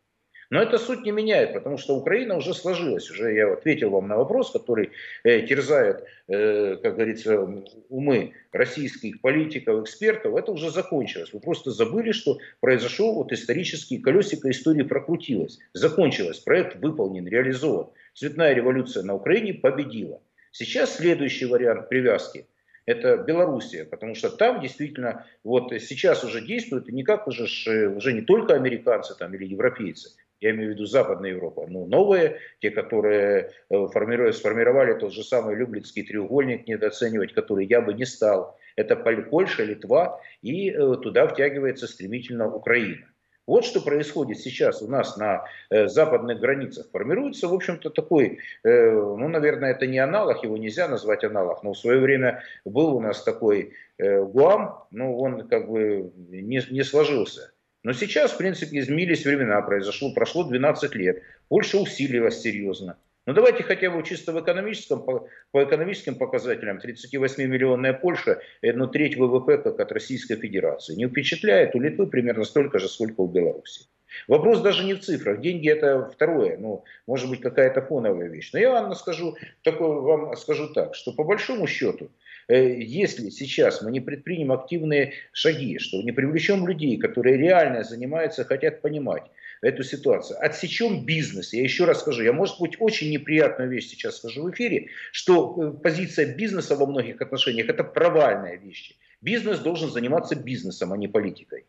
Но 0.53 0.61
это 0.61 0.77
суть 0.77 1.07
не 1.07 1.13
меняет, 1.13 1.55
потому 1.55 1.79
что 1.79 1.97
Украина 1.97 2.37
уже 2.37 2.53
сложилась. 2.53 3.11
Уже 3.11 3.33
я 3.33 3.51
ответил 3.51 3.89
вам 3.89 4.07
на 4.07 4.19
вопрос, 4.19 4.51
который 4.51 4.91
э, 5.25 5.41
терзает, 5.47 6.05
э, 6.29 6.77
как 6.77 6.97
говорится, 6.97 7.65
умы 7.89 8.35
российских 8.53 9.23
политиков, 9.23 9.81
экспертов. 9.81 10.37
Это 10.37 10.53
уже 10.53 10.71
закончилось. 10.71 11.33
Вы 11.33 11.41
просто 11.41 11.71
забыли, 11.71 12.13
что 12.13 12.37
произошел 12.61 13.15
вот 13.15 13.33
исторический 13.33 13.97
колесико 13.97 14.51
истории 14.51 14.83
прокрутилось. 14.83 15.59
Закончилось. 15.73 16.41
Проект 16.41 16.77
выполнен, 16.77 17.27
реализован. 17.27 17.87
Цветная 18.13 18.53
революция 18.53 19.05
на 19.05 19.15
Украине 19.15 19.55
победила. 19.55 20.21
Сейчас 20.51 20.97
следующий 20.97 21.47
вариант 21.47 21.89
привязки– 21.89 22.47
это 22.85 23.17
Белоруссия, 23.17 23.87
потому 23.87 24.15
что 24.15 24.29
там 24.29 24.61
действительно 24.61 25.25
вот 25.45 25.73
сейчас 25.81 26.25
уже 26.25 26.45
действуют 26.45 26.91
и 26.91 26.93
никак 26.93 27.27
уже, 27.27 27.45
уже 27.89 28.13
не 28.13 28.21
только 28.21 28.53
американцы 28.53 29.15
там, 29.17 29.33
или 29.33 29.47
европейцы, 29.47 30.11
я 30.43 30.51
имею 30.51 30.71
в 30.71 30.75
виду 30.75 30.87
Западная 30.87 31.31
Европа, 31.31 31.67
но 31.69 31.87
новые, 31.87 32.39
те, 32.61 32.71
которые 32.71 33.53
э, 33.71 33.87
формируют, 33.93 34.37
сформировали 34.37 34.99
тот 34.99 35.13
же 35.13 35.23
самый 35.23 35.55
Люблинский 35.55 36.03
треугольник, 36.03 36.67
недооценивать 36.67 37.33
который 37.33 37.67
я 37.67 37.81
бы 37.81 37.95
не 37.95 38.05
стал. 38.05 38.59
Это 38.75 38.97
Польша, 38.97 39.65
Литва, 39.65 40.21
и 40.43 40.71
э, 40.71 40.97
туда 41.03 41.29
втягивается 41.29 41.87
стремительно 41.87 42.53
Украина. 42.53 43.07
Вот 43.47 43.65
что 43.65 43.81
происходит 43.81 44.39
сейчас 44.39 44.83
у 44.83 44.89
нас 44.89 45.17
на 45.17 45.45
э, 45.71 45.89
западных 45.89 46.41
границах. 46.41 46.87
Формируется, 46.91 47.49
в 47.49 47.55
общем-то, 47.55 47.91
такой, 47.91 48.39
э, 48.63 48.91
ну, 48.93 49.29
наверное, 49.29 49.73
это 49.73 49.87
не 49.87 49.99
аналог, 49.99 50.43
его 50.45 50.57
нельзя 50.57 50.89
назвать 50.89 51.25
аналог, 51.25 51.63
но 51.63 51.73
в 51.73 51.79
свое 51.79 52.01
время 52.01 52.43
был 52.65 52.97
у 52.97 53.01
нас 53.01 53.23
такой 53.23 53.75
э, 53.99 54.23
Гуам, 54.23 54.85
но 54.91 55.17
он 55.17 55.49
как 55.49 55.69
бы 55.69 56.13
не, 56.29 56.63
не 56.71 56.83
сложился. 56.85 57.53
Но 57.83 57.93
сейчас, 57.93 58.33
в 58.33 58.37
принципе, 58.37 58.79
изменились 58.79 59.25
времена, 59.25 59.61
произошло, 59.63 60.13
прошло 60.13 60.45
12 60.45 60.95
лет. 60.95 61.23
Польша 61.49 61.79
усилилась 61.79 62.41
серьезно. 62.41 62.97
Но 63.27 63.35
давайте 63.35 63.63
хотя 63.63 63.91
бы 63.91 64.03
чисто 64.03 64.33
в 64.33 64.41
экономическом, 64.41 65.05
по, 65.05 65.29
по 65.53 65.63
экономическим 65.63 66.17
показателям, 66.17 66.79
38-миллионная 66.79 67.93
Польша, 67.93 68.41
ну, 68.63 68.89
треть 68.89 69.17
ВВП, 69.17 69.59
как 69.59 69.79
от 69.79 69.93
Российской 69.93 70.37
Федерации. 70.37 70.97
Не 70.97 71.07
впечатляет, 71.07 71.75
у 71.75 71.81
Литвы 71.81 72.09
примерно 72.09 72.45
столько 72.45 72.79
же, 72.81 72.89
сколько 72.89 73.21
у 73.21 73.29
Беларуси. 73.29 73.87
Вопрос 74.29 74.61
даже 74.61 74.85
не 74.85 74.95
в 74.95 75.01
цифрах. 75.01 75.41
Деньги 75.41 75.71
это 75.71 76.11
второе, 76.13 76.59
ну, 76.59 76.85
может 77.07 77.31
быть, 77.31 77.41
какая-то 77.41 77.81
фоновая 77.81 78.29
вещь. 78.29 78.51
Но 78.53 78.59
я 78.59 78.71
вам 78.71 78.95
скажу, 78.95 79.37
такое, 79.63 79.89
вам 79.89 80.37
скажу 80.37 80.69
так, 80.73 80.95
что 80.95 81.13
по 81.13 81.25
большому 81.25 81.67
счету, 81.67 82.11
если 82.49 83.31
сейчас 83.31 83.83
мы 83.83 83.91
не 83.91 84.01
предпримем 84.01 84.53
активные 84.53 85.15
шаги, 85.33 85.79
что 85.79 86.03
не 86.03 86.13
привлечем 86.13 86.67
людей, 86.67 86.97
которые 86.99 87.37
реально 87.37 87.85
занимаются, 87.85 88.45
хотят 88.45 88.83
понимать 88.83 89.25
эту 89.63 89.85
ситуацию, 89.85 90.45
отсечем 90.45 91.07
бизнес, 91.07 91.53
я 91.53 91.63
еще 91.63 91.85
раз 91.85 92.01
скажу, 92.01 92.23
я, 92.23 92.33
может 92.33 92.61
быть, 92.61 92.77
очень 92.81 93.11
неприятную 93.11 93.71
вещь 93.71 93.89
сейчас 93.89 94.17
скажу 94.17 94.43
в 94.43 94.51
эфире, 94.51 94.89
что 95.13 95.57
э, 95.57 95.83
позиция 95.83 96.35
бизнеса 96.35 96.75
во 96.77 96.87
многих 96.87 97.21
отношениях 97.23 97.69
это 97.69 97.85
провальная 97.85 98.57
вещь. 98.57 98.97
Бизнес 99.21 99.61
должен 99.61 99.89
заниматься 99.89 100.35
бизнесом, 100.35 100.93
а 100.93 100.97
не 100.97 101.07
политикой. 101.07 101.65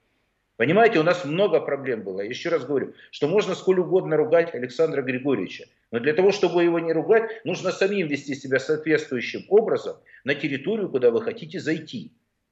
Понимаете, 0.57 0.99
у 0.99 1.03
нас 1.03 1.25
много 1.25 1.59
проблем 1.59 2.03
было. 2.03 2.21
Еще 2.21 2.49
раз 2.49 2.65
говорю, 2.65 2.93
что 3.11 3.27
можно 3.27 3.55
сколь 3.55 3.79
угодно 3.79 4.17
ругать 4.17 4.53
Александра 4.53 5.01
Григорьевича. 5.01 5.65
Но 5.91 5.99
для 5.99 6.13
того, 6.13 6.31
чтобы 6.31 6.63
его 6.63 6.79
не 6.79 6.93
ругать, 6.93 7.43
нужно 7.43 7.71
самим 7.71 8.07
вести 8.07 8.35
себя 8.35 8.59
соответствующим 8.59 9.45
образом 9.49 9.97
на 10.23 10.35
территорию, 10.35 10.89
куда 10.89 11.09
вы 11.09 11.21
хотите 11.21 11.59
зайти. 11.59 12.11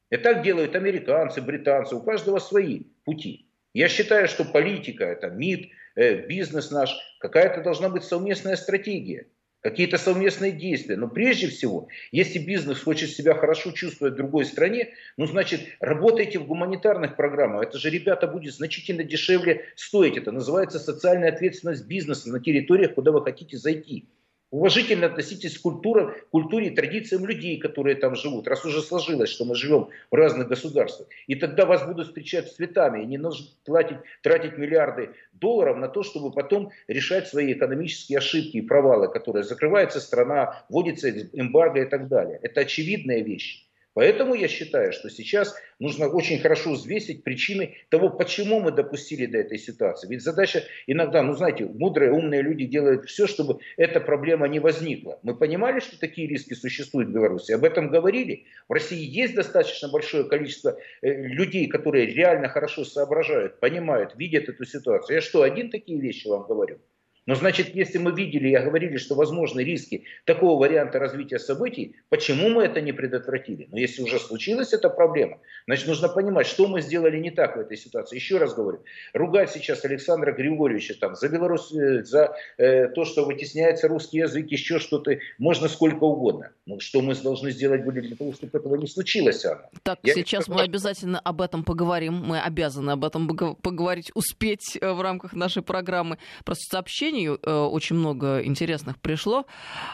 И 0.09 0.17
так 0.17 0.43
делают 0.43 0.75
американцы, 0.75 1.41
британцы, 1.41 1.95
у 1.95 2.01
каждого 2.01 2.39
свои 2.39 2.83
пути. 3.05 3.47
Я 3.73 3.87
считаю, 3.87 4.27
что 4.27 4.45
политика, 4.45 5.05
это 5.05 5.29
МИД, 5.29 5.69
э, 5.95 6.27
бизнес 6.27 6.71
наш, 6.71 6.91
какая-то 7.19 7.61
должна 7.61 7.89
быть 7.89 8.03
совместная 8.03 8.55
стратегия 8.55 9.27
какие-то 9.61 9.97
совместные 9.97 10.51
действия. 10.51 10.97
Но 10.97 11.07
прежде 11.07 11.47
всего, 11.47 11.87
если 12.11 12.39
бизнес 12.39 12.81
хочет 12.81 13.09
себя 13.11 13.33
хорошо 13.33 13.71
чувствовать 13.71 14.13
в 14.13 14.17
другой 14.17 14.45
стране, 14.45 14.89
ну, 15.17 15.25
значит, 15.25 15.61
работайте 15.79 16.39
в 16.39 16.47
гуманитарных 16.47 17.15
программах. 17.15 17.63
Это 17.63 17.77
же, 17.77 17.89
ребята, 17.89 18.27
будет 18.27 18.53
значительно 18.53 19.03
дешевле 19.03 19.65
стоить. 19.75 20.17
Это 20.17 20.31
называется 20.31 20.79
социальная 20.79 21.31
ответственность 21.31 21.87
бизнеса 21.87 22.29
на 22.29 22.39
территориях, 22.39 22.95
куда 22.95 23.11
вы 23.11 23.23
хотите 23.23 23.57
зайти. 23.57 24.07
Уважительно 24.51 25.05
относитесь 25.05 25.57
к 25.57 25.61
культуре, 25.61 26.13
культуре 26.29 26.67
и 26.67 26.75
традициям 26.75 27.25
людей, 27.25 27.57
которые 27.57 27.95
там 27.95 28.15
живут, 28.15 28.49
раз 28.49 28.65
уже 28.65 28.81
сложилось, 28.81 29.29
что 29.29 29.45
мы 29.45 29.55
живем 29.55 29.87
в 30.11 30.15
разных 30.15 30.49
государствах. 30.49 31.07
И 31.27 31.35
тогда 31.35 31.65
вас 31.65 31.85
будут 31.85 32.07
встречать 32.07 32.51
цветами, 32.51 33.01
и 33.01 33.05
не 33.05 33.17
нужно 33.17 33.47
платить, 33.63 33.99
тратить 34.21 34.57
миллиарды 34.57 35.11
долларов 35.31 35.77
на 35.77 35.87
то, 35.87 36.03
чтобы 36.03 36.33
потом 36.33 36.71
решать 36.89 37.29
свои 37.29 37.53
экономические 37.53 38.17
ошибки 38.17 38.57
и 38.57 38.61
провалы, 38.61 39.07
которые 39.07 39.43
закрывается 39.43 40.01
страна, 40.01 40.65
вводится 40.67 41.09
эмбарго 41.09 41.83
и 41.83 41.85
так 41.85 42.09
далее. 42.09 42.37
Это 42.43 42.61
очевидная 42.61 43.21
вещь. 43.21 43.65
Поэтому 43.93 44.35
я 44.35 44.47
считаю, 44.47 44.93
что 44.93 45.09
сейчас 45.09 45.53
нужно 45.79 46.07
очень 46.07 46.39
хорошо 46.39 46.71
взвесить 46.71 47.23
причины 47.23 47.75
того, 47.89 48.09
почему 48.09 48.59
мы 48.61 48.71
допустили 48.71 49.25
до 49.25 49.39
этой 49.39 49.57
ситуации. 49.57 50.07
Ведь 50.07 50.21
задача 50.21 50.63
иногда, 50.87 51.21
ну 51.21 51.33
знаете, 51.33 51.65
мудрые, 51.65 52.11
умные 52.11 52.41
люди 52.41 52.65
делают 52.65 53.05
все, 53.09 53.27
чтобы 53.27 53.59
эта 53.75 53.99
проблема 53.99 54.47
не 54.47 54.59
возникла. 54.59 55.19
Мы 55.23 55.35
понимали, 55.35 55.79
что 55.79 55.99
такие 55.99 56.27
риски 56.27 56.53
существуют 56.53 57.09
в 57.09 57.13
Беларуси, 57.13 57.51
об 57.51 57.65
этом 57.65 57.89
говорили. 57.89 58.45
В 58.69 58.73
России 58.73 59.03
есть 59.03 59.35
достаточно 59.35 59.89
большое 59.89 60.23
количество 60.23 60.77
э, 61.01 61.11
людей, 61.11 61.67
которые 61.67 62.05
реально 62.05 62.47
хорошо 62.47 62.85
соображают, 62.85 63.59
понимают, 63.59 64.15
видят 64.15 64.47
эту 64.47 64.65
ситуацию. 64.65 65.15
Я 65.15 65.21
что, 65.21 65.41
один 65.41 65.69
такие 65.69 65.99
вещи 65.99 66.27
вам 66.27 66.47
говорю? 66.47 66.79
Но 67.27 67.35
значит, 67.35 67.75
если 67.75 67.99
мы 67.99 68.11
видели 68.11 68.49
и 68.49 68.57
говорили, 68.57 68.97
что 68.97 69.15
возможны 69.15 69.61
риски 69.61 70.05
такого 70.25 70.59
варианта 70.59 70.97
развития 70.97 71.37
событий, 71.37 71.95
почему 72.09 72.49
мы 72.49 72.63
это 72.63 72.81
не 72.81 72.93
предотвратили? 72.93 73.67
Но 73.71 73.77
если 73.77 74.01
уже 74.01 74.19
случилась 74.19 74.73
эта 74.73 74.89
проблема, 74.89 75.37
значит, 75.67 75.87
нужно 75.87 76.09
понимать, 76.09 76.47
что 76.47 76.67
мы 76.67 76.81
сделали 76.81 77.19
не 77.19 77.29
так 77.29 77.55
в 77.55 77.59
этой 77.59 77.77
ситуации. 77.77 78.15
Еще 78.15 78.37
раз 78.37 78.55
говорю, 78.55 78.83
ругать 79.13 79.51
сейчас 79.51 79.85
Александра 79.85 80.31
Григорьевича 80.31 80.95
там, 80.99 81.15
за 81.15 81.29
Беларусь, 81.29 81.71
э, 81.73 82.03
за 82.03 82.35
э, 82.57 82.87
то, 82.87 83.05
что 83.05 83.25
вытесняется 83.25 83.87
русский 83.87 84.17
язык, 84.19 84.47
еще 84.49 84.79
что-то, 84.79 85.19
можно 85.37 85.67
сколько 85.67 86.03
угодно. 86.05 86.51
Но 86.65 86.79
что 86.79 87.01
мы 87.01 87.13
должны 87.15 87.51
сделать 87.51 87.83
были 87.83 87.99
для 88.01 88.15
того, 88.15 88.33
чтобы 88.33 88.57
этого 88.57 88.75
не 88.75 88.87
случилось, 88.87 89.45
Анна? 89.45 89.69
Так, 89.83 89.99
Я 90.01 90.15
сейчас 90.15 90.47
мы 90.47 90.61
обязательно 90.61 91.19
об 91.19 91.41
этом 91.41 91.63
поговорим. 91.63 92.13
Мы 92.13 92.39
обязаны 92.39 92.91
об 92.91 93.05
этом 93.05 93.27
поговорить, 93.27 94.11
успеть 94.15 94.77
э, 94.81 94.91
в 94.91 95.01
рамках 95.01 95.33
нашей 95.33 95.61
программы. 95.61 96.17
Просто 96.43 96.63
сообщение 96.71 97.10
сообщений 97.11 97.27
э, 97.27 97.51
очень 97.51 97.95
много 97.95 98.41
интересных 98.43 98.99
пришло. 98.99 99.45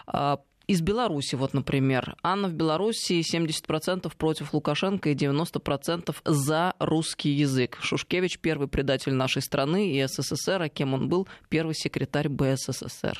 А, 0.06 0.40
из 0.68 0.82
Беларуси, 0.82 1.36
вот, 1.36 1.54
например. 1.54 2.16
Анна 2.24 2.48
в 2.50 2.54
Беларуси 2.54 3.22
70% 3.22 4.12
против 4.18 4.54
Лукашенко 4.54 5.10
и 5.10 5.16
90% 5.16 6.16
за 6.26 6.74
русский 6.80 7.30
язык. 7.30 7.78
Шушкевич 7.82 8.40
первый 8.40 8.68
предатель 8.68 9.14
нашей 9.14 9.42
страны 9.42 9.92
и 9.92 10.06
СССР, 10.06 10.62
а 10.62 10.70
кем 10.70 10.94
он 10.94 11.08
был? 11.08 11.28
Первый 11.50 11.74
секретарь 11.74 12.28
БССР. 12.28 13.18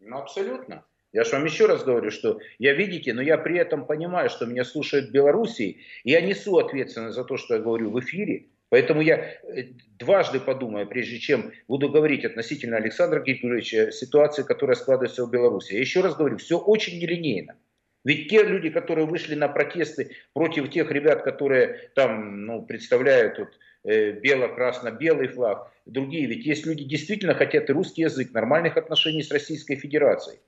Ну, 0.00 0.16
абсолютно. 0.16 0.84
Я 1.12 1.24
же 1.24 1.32
вам 1.32 1.44
еще 1.44 1.66
раз 1.66 1.84
говорю, 1.84 2.10
что 2.10 2.40
я, 2.58 2.74
видите, 2.74 3.12
но 3.12 3.22
я 3.22 3.38
при 3.38 3.58
этом 3.58 3.86
понимаю, 3.86 4.28
что 4.30 4.46
меня 4.46 4.64
слушают 4.64 5.08
в 5.08 5.12
Белоруссии, 5.12 5.78
и 6.04 6.10
я 6.10 6.20
несу 6.20 6.56
ответственность 6.58 7.14
за 7.14 7.24
то, 7.24 7.36
что 7.36 7.54
я 7.54 7.60
говорю 7.60 7.90
в 7.90 8.00
эфире, 8.00 8.46
Поэтому 8.68 9.00
я 9.00 9.16
э, 9.18 9.64
дважды 9.98 10.40
подумаю, 10.40 10.88
прежде 10.88 11.18
чем 11.18 11.52
буду 11.68 11.88
говорить 11.88 12.24
относительно 12.24 12.76
Александра 12.76 13.20
Григорьевича, 13.20 13.92
ситуации, 13.92 14.42
которая 14.42 14.76
складывается 14.76 15.24
в 15.24 15.30
Беларуси. 15.30 15.74
Я 15.74 15.80
еще 15.80 16.00
раз 16.00 16.16
говорю, 16.16 16.38
все 16.38 16.58
очень 16.58 16.98
нелинейно. 17.00 17.56
Ведь 18.04 18.28
те 18.28 18.44
люди, 18.44 18.70
которые 18.70 19.06
вышли 19.06 19.34
на 19.34 19.48
протесты 19.48 20.10
против 20.32 20.70
тех 20.70 20.90
ребят, 20.90 21.22
которые 21.22 21.90
там 21.94 22.44
ну, 22.46 22.62
представляют 22.62 23.38
вот, 23.38 23.48
э, 23.84 24.12
бело-красно-белый 24.12 25.28
флаг, 25.28 25.72
другие, 25.86 26.26
ведь 26.26 26.44
есть 26.44 26.66
люди 26.66 26.84
действительно 26.84 27.34
хотят 27.34 27.70
и 27.70 27.72
русский 27.72 28.02
язык, 28.02 28.32
нормальных 28.32 28.76
отношений 28.76 29.22
с 29.22 29.30
Российской 29.30 29.76
Федерацией. 29.76 30.38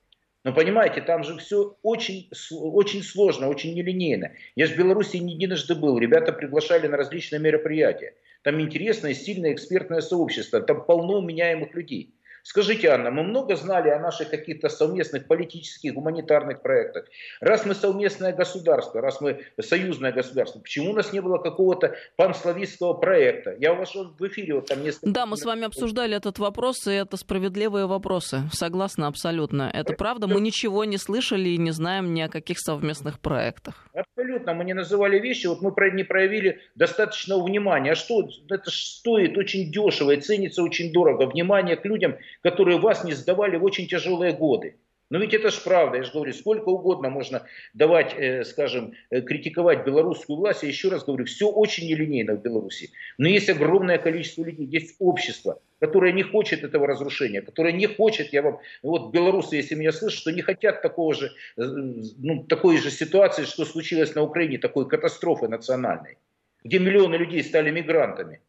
Но 0.45 0.53
понимаете, 0.53 1.01
там 1.01 1.25
же 1.25 1.37
все 1.39 1.77
очень, 1.83 2.31
очень 2.51 3.03
сложно, 3.03 3.49
очень 3.49 3.75
нелинейно. 3.75 4.33
Я 4.55 4.67
же 4.67 4.75
в 4.75 4.79
Беларуси 4.79 5.17
не 5.17 5.35
единожды 5.35 5.75
был, 5.75 5.99
ребята 5.99 6.33
приглашали 6.33 6.87
на 6.87 6.97
различные 6.97 7.41
мероприятия. 7.41 8.15
Там 8.43 8.61
интересное, 8.61 9.15
сильное 9.15 9.53
экспертное 9.53 10.01
сообщество, 10.01 10.61
там 10.61 10.85
полно 10.85 11.21
меняемых 11.21 11.75
людей. 11.75 12.15
Скажите, 12.49 12.89
Анна, 12.89 13.11
мы 13.11 13.25
много 13.25 13.57
знали 13.57 13.91
о 13.91 13.99
наших 13.99 14.31
каких-то 14.31 14.71
совместных 14.71 15.27
политических, 15.27 15.93
гуманитарных 15.93 16.63
проектах. 16.63 17.05
Раз 17.43 17.67
мы 17.67 17.75
совместное 17.75 18.33
государство, 18.33 19.03
раз 19.03 19.21
мы 19.21 19.45
союзное 19.61 20.13
государство, 20.13 20.59
почему 20.59 20.93
у 20.93 20.95
нас 20.95 21.13
не 21.13 21.21
было 21.21 21.37
какого-то 21.37 21.95
панславистского 22.17 22.95
проекта? 22.95 23.55
Я 23.61 23.75
у 23.75 23.77
вас 23.77 23.95
в 23.95 24.27
эфире 24.29 24.55
вот 24.55 24.67
там 24.67 24.83
несколько... 24.83 25.11
Да, 25.11 25.27
мы 25.27 25.37
с 25.37 25.45
вами 25.45 25.67
обсуждали 25.67 26.17
этот 26.17 26.39
вопрос, 26.39 26.87
и 26.87 26.93
это 26.93 27.19
справедливые 27.19 27.85
вопросы. 27.85 28.45
Согласна 28.51 29.09
абсолютно. 29.09 29.71
Это 29.71 29.93
правда. 29.93 30.27
Мы 30.27 30.41
ничего 30.41 30.87
не 30.87 30.97
слышали 30.97 31.51
и 31.51 31.59
не 31.59 31.73
знаем 31.73 32.15
ни 32.15 32.23
о 32.23 32.31
каких 32.31 32.61
совместных 32.61 33.21
проектах. 33.21 33.87
Абсолютно. 33.93 34.55
Мы 34.55 34.65
не 34.65 34.73
называли 34.73 35.19
вещи, 35.19 35.49
вот 35.49 35.61
мы 35.61 35.71
не 35.91 36.03
проявили 36.03 36.61
достаточного 36.77 37.45
внимания. 37.45 37.93
А 37.93 37.95
что? 37.95 38.27
Это 38.49 38.71
стоит 38.71 39.37
очень 39.37 39.71
дешево 39.71 40.13
и 40.13 40.21
ценится 40.23 40.63
очень 40.63 40.95
дорого. 40.95 41.27
Внимание 41.27 41.77
к 41.77 41.85
людям, 41.85 42.17
которые 42.43 42.79
вас 42.79 43.05
не 43.05 43.13
сдавали 43.13 43.57
в 43.57 43.65
очень 43.65 43.87
тяжелые 43.87 44.33
годы. 44.33 44.77
Но 45.11 45.19
ведь 45.19 45.33
это 45.33 45.51
ж 45.51 45.63
правда, 45.65 45.97
я 45.97 46.03
же 46.03 46.13
говорю, 46.13 46.33
сколько 46.35 46.69
угодно 46.69 47.09
можно 47.09 47.47
давать, 47.73 48.15
э, 48.15 48.45
скажем, 48.45 48.93
э, 49.11 49.23
критиковать 49.23 49.87
белорусскую 49.87 50.37
власть. 50.37 50.63
Я 50.63 50.69
еще 50.69 50.91
раз 50.91 51.05
говорю, 51.05 51.25
все 51.25 51.49
очень 51.49 51.89
нелинейно 51.89 52.35
в 52.35 52.43
Беларуси. 52.43 52.91
Но 53.17 53.29
есть 53.29 53.49
огромное 53.49 53.99
количество 53.99 54.45
людей, 54.45 54.67
есть 54.67 54.97
общество, 54.99 55.61
которое 55.81 56.13
не 56.13 56.23
хочет 56.23 56.63
этого 56.63 56.87
разрушения, 56.87 57.41
которое 57.41 57.73
не 57.73 57.87
хочет, 57.87 58.33
я 58.33 58.43
вам, 58.43 58.61
вот 58.83 59.11
белорусы, 59.11 59.57
если 59.57 59.77
меня 59.77 59.93
слышат, 59.93 60.21
что 60.21 60.33
не 60.33 60.43
хотят 60.43 60.83
такого 60.83 61.15
же, 61.15 61.33
э, 61.57 61.63
ну, 61.63 62.45
такой 62.45 62.77
же 62.77 62.91
ситуации, 62.91 63.45
что 63.45 63.65
случилось 63.65 64.15
на 64.15 64.23
Украине, 64.23 64.59
такой 64.59 64.87
катастрофы 64.89 65.49
национальной, 65.49 66.19
где 66.65 66.79
миллионы 66.79 67.17
людей 67.17 67.43
стали 67.43 67.71
мигрантами 67.71 68.41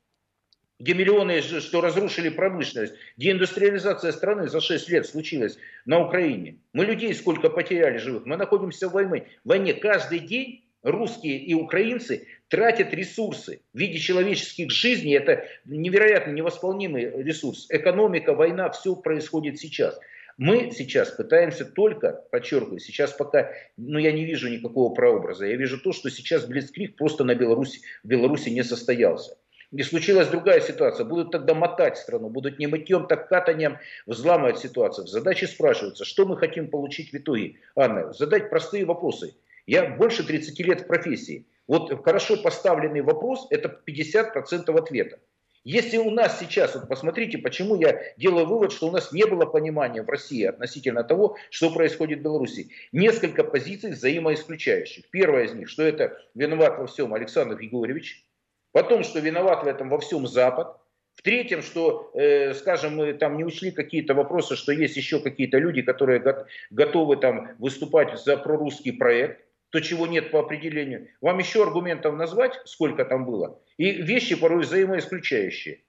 где 0.80 0.94
миллионы, 0.94 1.42
что 1.42 1.82
разрушили 1.82 2.30
промышленность, 2.30 2.94
где 3.18 3.32
индустриализация 3.32 4.12
страны 4.13 4.48
за 4.48 4.62
6 4.62 4.89
лет 4.89 5.06
случилась 5.06 5.58
на 5.86 6.00
Украине. 6.00 6.60
Мы 6.74 6.86
людей 6.86 7.13
сколько 7.13 7.50
потеряли 7.50 7.98
живых, 7.98 8.26
мы 8.26 8.38
находимся 8.38 8.88
в 8.88 8.94
войне. 8.94 9.28
В 9.44 9.50
войне 9.50 9.74
каждый 9.74 10.20
день 10.20 10.63
русские 10.82 11.38
и 11.38 11.54
украинцы 11.54 12.28
тратят 12.48 12.94
ресурсы 12.94 13.62
в 13.74 13.78
виде 13.78 14.00
человеческих 14.00 14.72
жизней. 14.72 15.15
Это 15.15 15.46
невероятно 15.65 16.32
невосполнимый 16.32 17.24
ресурс. 17.24 17.68
Экономика, 17.70 18.34
война, 18.34 18.70
все 18.70 18.96
происходит 18.96 19.60
сейчас. 19.60 20.00
Мы 20.38 20.72
сейчас 20.72 21.12
пытаемся 21.12 21.65
только, 21.65 22.24
подчеркиваю, 22.32 22.80
сейчас 22.80 23.12
пока, 23.12 23.52
ну 23.76 24.00
я 24.00 24.13
не 24.13 24.24
вижу 24.24 24.48
никакого 24.48 24.94
прообраза. 24.94 25.46
Я 25.46 25.58
вижу 25.58 25.82
то, 25.82 25.92
что 25.92 26.10
сейчас 26.10 26.46
Блицкрик 26.46 26.96
просто 26.96 27.26
на 27.26 27.36
Беларуси, 27.36 27.82
в 28.04 28.08
Беларуси 28.08 28.48
не 28.48 28.63
состоялся. 28.63 29.36
И 29.72 29.84
случилась 29.84 30.28
другая 30.28 30.62
ситуация. 30.62 31.06
Будут 31.06 31.32
тогда 31.32 31.54
мотать 31.54 31.98
страну, 31.98 32.30
будут 32.30 32.58
не 32.58 32.66
мытьем, 32.66 33.06
так 33.06 33.30
катанием 33.30 33.78
взламывать 34.08 34.58
ситуацию. 34.58 35.06
В 35.06 35.10
задаче 35.10 35.46
спрашивается, 35.48 36.06
что 36.06 36.26
мы 36.26 36.38
хотим 36.38 36.70
получить 36.70 37.12
в 37.12 37.16
итоге. 37.16 37.58
Анна, 37.76 38.12
задать 38.14 38.50
простые 38.50 38.86
вопросы. 38.86 39.36
Я 39.68 39.86
больше 39.86 40.26
30 40.26 40.60
лет 40.62 40.82
в 40.82 40.88
профессии. 40.88 41.46
Вот 41.68 42.04
хорошо 42.04 42.38
поставленный 42.38 43.02
вопрос– 43.02 43.46
это 43.52 43.80
50% 43.88 44.76
ответа. 44.76 45.20
Если 45.64 45.98
у 45.98 46.10
нас 46.10 46.40
сейчас, 46.40 46.74
вот 46.74 46.88
посмотрите, 46.88 47.38
почему 47.38 47.76
я 47.76 48.02
делаю 48.18 48.48
вывод, 48.48 48.72
что 48.72 48.88
у 48.88 48.92
нас 48.92 49.12
не 49.12 49.26
было 49.26 49.46
понимания 49.46 50.02
в 50.02 50.10
России 50.10 50.46
относительно 50.46 51.04
того, 51.04 51.38
что 51.52 51.70
происходит 51.70 52.20
в 52.20 52.24
Беларуси. 52.24 52.72
Несколько 52.92 53.44
позиций 53.44 53.92
взаимоисключающих. 53.92 55.08
Первая 55.12 55.46
из 55.46 55.54
них, 55.54 55.70
что 55.70 55.84
это 55.84 56.18
виноват 56.34 56.80
во 56.80 56.88
всем 56.88 57.14
Александр 57.14 57.56
Григорьевич, 57.58 58.26
Потом, 58.80 59.04
что 59.04 59.20
виноват 59.20 59.65
в 59.65 59.68
этом 59.68 59.89
во 59.89 60.00
всем 60.00 60.26
Запад. 60.26 60.78
В-третьем, 61.15 61.62
что, 61.62 62.12
э, 62.13 62.54
скажем, 62.54 62.96
мы 62.96 63.12
там 63.12 63.36
не 63.36 63.44
учли 63.44 63.72
какие-то 63.72 64.13
вопросы, 64.13 64.56
что 64.56 64.72
есть 64.72 64.96
еще 64.96 65.20
какие-то 65.20 65.58
люди, 65.58 65.82
которые 65.82 66.22
го- 66.22 66.46
готовы 66.70 67.18
там 67.18 67.50
выступать 67.60 68.18
за 68.18 68.38
прорусский 68.38 68.94
проект, 68.94 69.46
то, 69.70 69.82
чего 69.82 70.08
нет 70.08 70.32
по 70.32 70.39
определению. 70.39 71.10
Вам 71.20 71.39
еще 71.39 71.63
аргументов 71.63 72.15
назвать, 72.15 72.58
сколько 72.63 73.04
там 73.04 73.26
было? 73.26 73.62
И 73.76 73.92
вещи 73.92 74.39
порой 74.39 74.62
взаимоисключающие. 74.62 75.84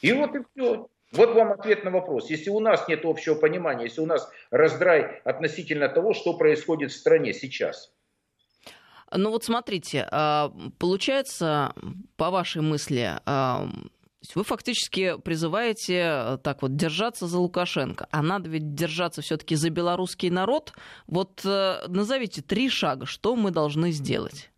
И 0.00 0.12
вот 0.12 0.36
и 0.36 0.42
все. 0.54 0.88
Вот 1.10 1.34
вам 1.34 1.50
ответ 1.50 1.82
на 1.82 1.90
вопрос. 1.90 2.30
Если 2.30 2.50
у 2.50 2.60
нас 2.60 2.86
нет 2.86 3.04
общего 3.04 3.34
понимания, 3.34 3.86
если 3.86 4.02
у 4.02 4.06
нас 4.06 4.30
раздрай 4.52 5.20
относительно 5.24 5.88
того, 5.88 6.14
что 6.14 6.34
происходит 6.34 6.92
в 6.92 6.96
стране 6.96 7.32
сейчас– 7.32 7.92
ну 9.12 9.30
вот 9.30 9.44
смотрите, 9.44 10.06
а, 10.10 10.52
получается, 10.78 11.74
по 12.16 12.30
вашей 12.30 12.62
мысли, 12.62 13.18
а, 13.26 13.68
вы 14.34 14.44
фактически 14.44 15.20
призываете 15.22 16.38
так 16.44 16.62
вот 16.62 16.76
держаться 16.76 17.26
за 17.26 17.38
Лукашенко, 17.38 18.06
а 18.10 18.22
надо 18.22 18.50
ведь 18.50 18.74
держаться 18.74 19.22
все-таки 19.22 19.56
за 19.56 19.70
белорусский 19.70 20.28
народ. 20.28 20.74
Вот 21.06 21.40
э, 21.44 21.86
назовите 21.88 22.42
три 22.42 22.68
шага, 22.68 23.06
что 23.06 23.34
мы 23.34 23.50
должны 23.50 23.92
сделать. 23.92 24.50